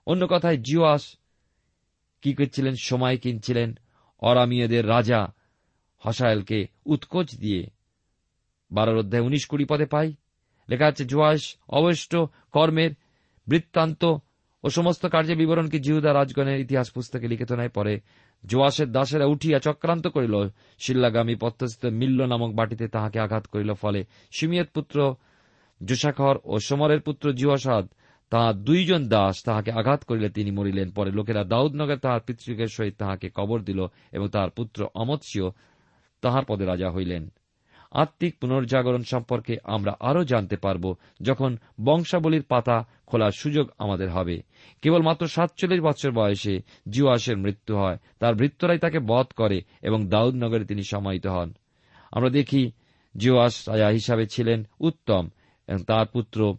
অন্য 0.08 0.28
কথায় 0.30 0.58
জিওয়াস 0.58 1.18
কি 2.22 2.34
করছিলেন? 2.34 2.74
সময় 2.82 3.18
কিনছিলেন? 3.18 3.78
অরামিয়দের 4.26 4.90
রাজা 4.90 5.34
হসায়েলকে 6.00 6.68
উৎকোচ 6.86 7.36
দিয়ে। 7.36 7.70
বারোর 8.72 8.98
অধ্যায় 8.98 9.24
উনিশ 9.24 9.46
কুড়ি 9.46 9.66
পদে 9.66 9.86
পাই। 9.86 10.14
লেখা 10.70 10.88
আছে 10.88 11.06
জোয়াস 11.06 11.56
অবষ্ট 11.70 12.16
কর্মের 12.52 12.92
বৃত্তান্ত 13.48 14.06
ও 14.64 14.70
সমস্ত 14.70 15.06
কার্যের 15.06 15.38
বিবরণ 15.38 15.70
কি 15.70 15.80
জিহুদা 15.80 16.14
রাজগণের 16.14 16.60
ইতিহাস 16.60 16.92
পুস্তকে 16.92 17.28
লিখিত 17.28 17.52
নাই? 17.52 17.70
পরে 17.70 18.00
জোয়াসের 18.46 18.92
দাসেরা 18.92 19.26
উঠিয়া 19.26 19.60
চক্রান্ত 19.60 20.08
করিল। 20.08 20.50
শিল্লাগামী 20.80 21.36
পত্রস্থিত 21.36 21.92
মিল্ল 21.92 22.26
নামক 22.26 22.56
বাটিতে 22.56 22.88
তাহাকে 22.88 23.20
আঘাত 23.20 23.48
করিল। 23.48 23.74
ফলে 23.74 24.06
সিমিয়ত 24.32 24.68
পুত্র 24.74 25.16
জোসাখর 25.84 26.36
ও 26.44 26.60
সমরের 26.60 27.02
পুত্র 27.02 27.34
জিওয়াসাদ 27.34 27.88
তাহার 28.36 28.56
দুইজন 28.56 29.08
দাস 29.08 29.44
তাহাকে 29.44 29.72
আঘাত 29.72 30.04
করিলে 30.04 30.30
তিনি 30.30 30.52
মরিলেন। 30.52 30.92
পরে 30.92 31.12
লোকেরা 31.12 31.44
দাউদনগর 31.44 31.96
তাহার 31.96 32.20
পিতৃকের 32.20 32.68
সহিত 32.68 32.96
তাহাকে 32.98 33.30
কবর 33.36 33.62
দিল 33.62 33.88
এবং 34.12 34.28
তাহার 34.30 34.50
পুত্র 34.50 34.88
অমৎসিও 34.96 35.52
তাহার 36.22 36.46
পদে 36.46 36.66
রাজা 36.66 36.92
হইলেন। 36.92 37.30
আত্মিক 37.92 38.40
পুনর্জাগরণ 38.40 39.04
সম্পর্কে 39.04 39.58
আমরা 39.64 39.94
আরও 40.00 40.24
জানতে 40.24 40.58
পারব 40.58 40.96
যখন 41.22 41.58
বংশাবলীর 41.82 42.44
পাতা 42.44 42.86
খোলার 43.08 43.32
সুযোগ 43.32 43.70
আমাদের 43.78 44.10
হবে। 44.10 44.42
কেবলমাত্র 44.82 45.28
সাতচল্লিশ 45.28 45.80
বছর 45.80 46.12
বয়সে 46.12 46.60
জিওয়াসের 46.90 47.38
মৃত্যু 47.38 47.78
হয়, 47.78 47.98
তার 48.20 48.36
ভৃত্যরাই 48.36 48.80
তাকে 48.80 49.00
বধ 49.00 49.26
করে 49.36 49.62
এবং 49.82 50.08
দাউদনগরে 50.08 50.66
তিনি 50.66 50.84
সমাহিত 50.84 51.28
হন। 51.28 51.54
আমরা 52.12 52.30
দেখি 52.30 52.72
জিওয়াস 53.18 53.70
রাজা 53.70 53.88
হিসাবে 53.88 54.28
ছিলেন 54.28 54.68
উত্তম 54.80 55.30
এবং 55.68 55.84
তার 55.84 56.06
পুত্র 56.06 56.58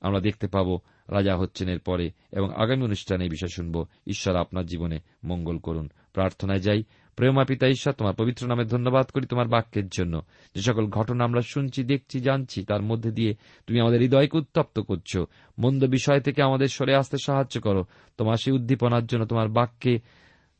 আমরা 0.00 0.20
দেখতে 0.20 0.46
পাব 0.46 0.78
রাজা 1.10 1.36
হচ্ছেন 1.36 1.68
এর 1.68 1.78
পরে 1.78 2.10
এবং 2.32 2.50
আগামী 2.56 2.82
অনুষ্ঠানে 2.82 3.24
এই 3.24 3.30
বিষয় 3.30 3.48
শুনব। 3.48 3.86
ঈশ্বর 4.06 4.36
আপনার 4.36 4.66
জীবনে 4.66 5.00
মঙ্গল 5.24 5.58
করুন। 5.58 5.88
প্রার্থনায় 6.12 6.58
যাই। 6.58 6.82
প্রেমা 7.16 7.44
পিতা 7.44 7.68
ঈশ্বর, 7.68 7.92
তোমার 7.92 8.14
পবিত্র 8.14 8.46
নামে 8.46 8.64
ধন্যবাদ 8.64 9.06
করি 9.06 9.26
তোমার 9.26 9.48
বাক্যের 9.48 9.88
জন্য। 9.88 10.22
যে 10.54 10.62
সকল 10.62 10.86
ঘটনা 10.86 11.24
আমরা 11.24 11.40
শুনছি, 11.40 11.84
দেখছি, 11.84 12.20
জানছি, 12.20 12.64
তার 12.64 12.82
মধ্যে 12.82 13.10
দিয়ে 13.10 13.34
তুমি 13.66 13.80
আমাদের 13.80 14.00
হৃদয়কে 14.00 14.38
উত্তপ্ত 14.38 14.80
করছ। 14.80 15.18
মন্দ 15.58 15.84
বিষয় 15.84 16.20
থেকে 16.20 16.42
আমাদের 16.42 16.68
সরে 16.68 16.94
আসতে 16.94 17.16
সাহায্য 17.24 17.60
করো। 17.60 17.84
তোমার 18.16 18.36
সেই 18.36 18.54
উদ্দীপনার 18.54 19.06
জন্য 19.06 19.24
তোমার 19.24 19.48
বাক্যে 19.48 20.00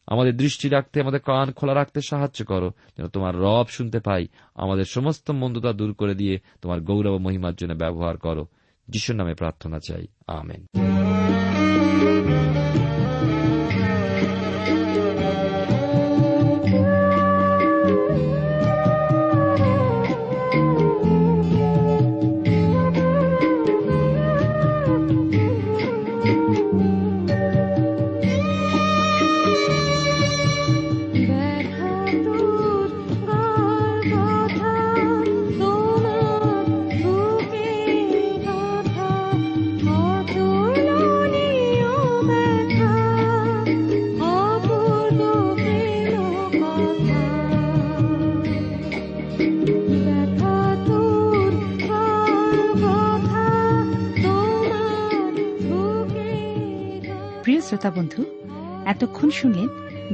আমাদের 0.07 0.37
দৃষ্টি 0.37 0.69
রাখতে, 0.69 1.01
আমাদের 1.01 1.21
কান 1.21 1.53
খোলা 1.53 1.75
রাখতে 1.75 2.01
সাহায্য 2.01 2.45
করো। 2.45 2.71
যেন 2.97 3.07
তোমার 3.07 3.37
রব 3.37 3.65
শুনতে 3.69 4.01
পাই। 4.01 4.27
আমাদের 4.55 4.85
সমস্ত 4.85 5.31
মন্দতা 5.31 5.73
দূর 5.73 5.95
করে 5.95 6.15
দিয়ে 6.15 6.39
তোমার 6.63 6.81
গৌরব 6.81 7.19
মহিমার 7.19 7.55
জন্য 7.55 7.73
ব্যবহার 7.73 8.17
করো। 8.17 8.47
যিশুর 8.91 9.17
নামে 9.17 9.35
প্রার্থনা 9.35 9.81
চাই। 9.81 10.07
আমেন। 10.27 10.67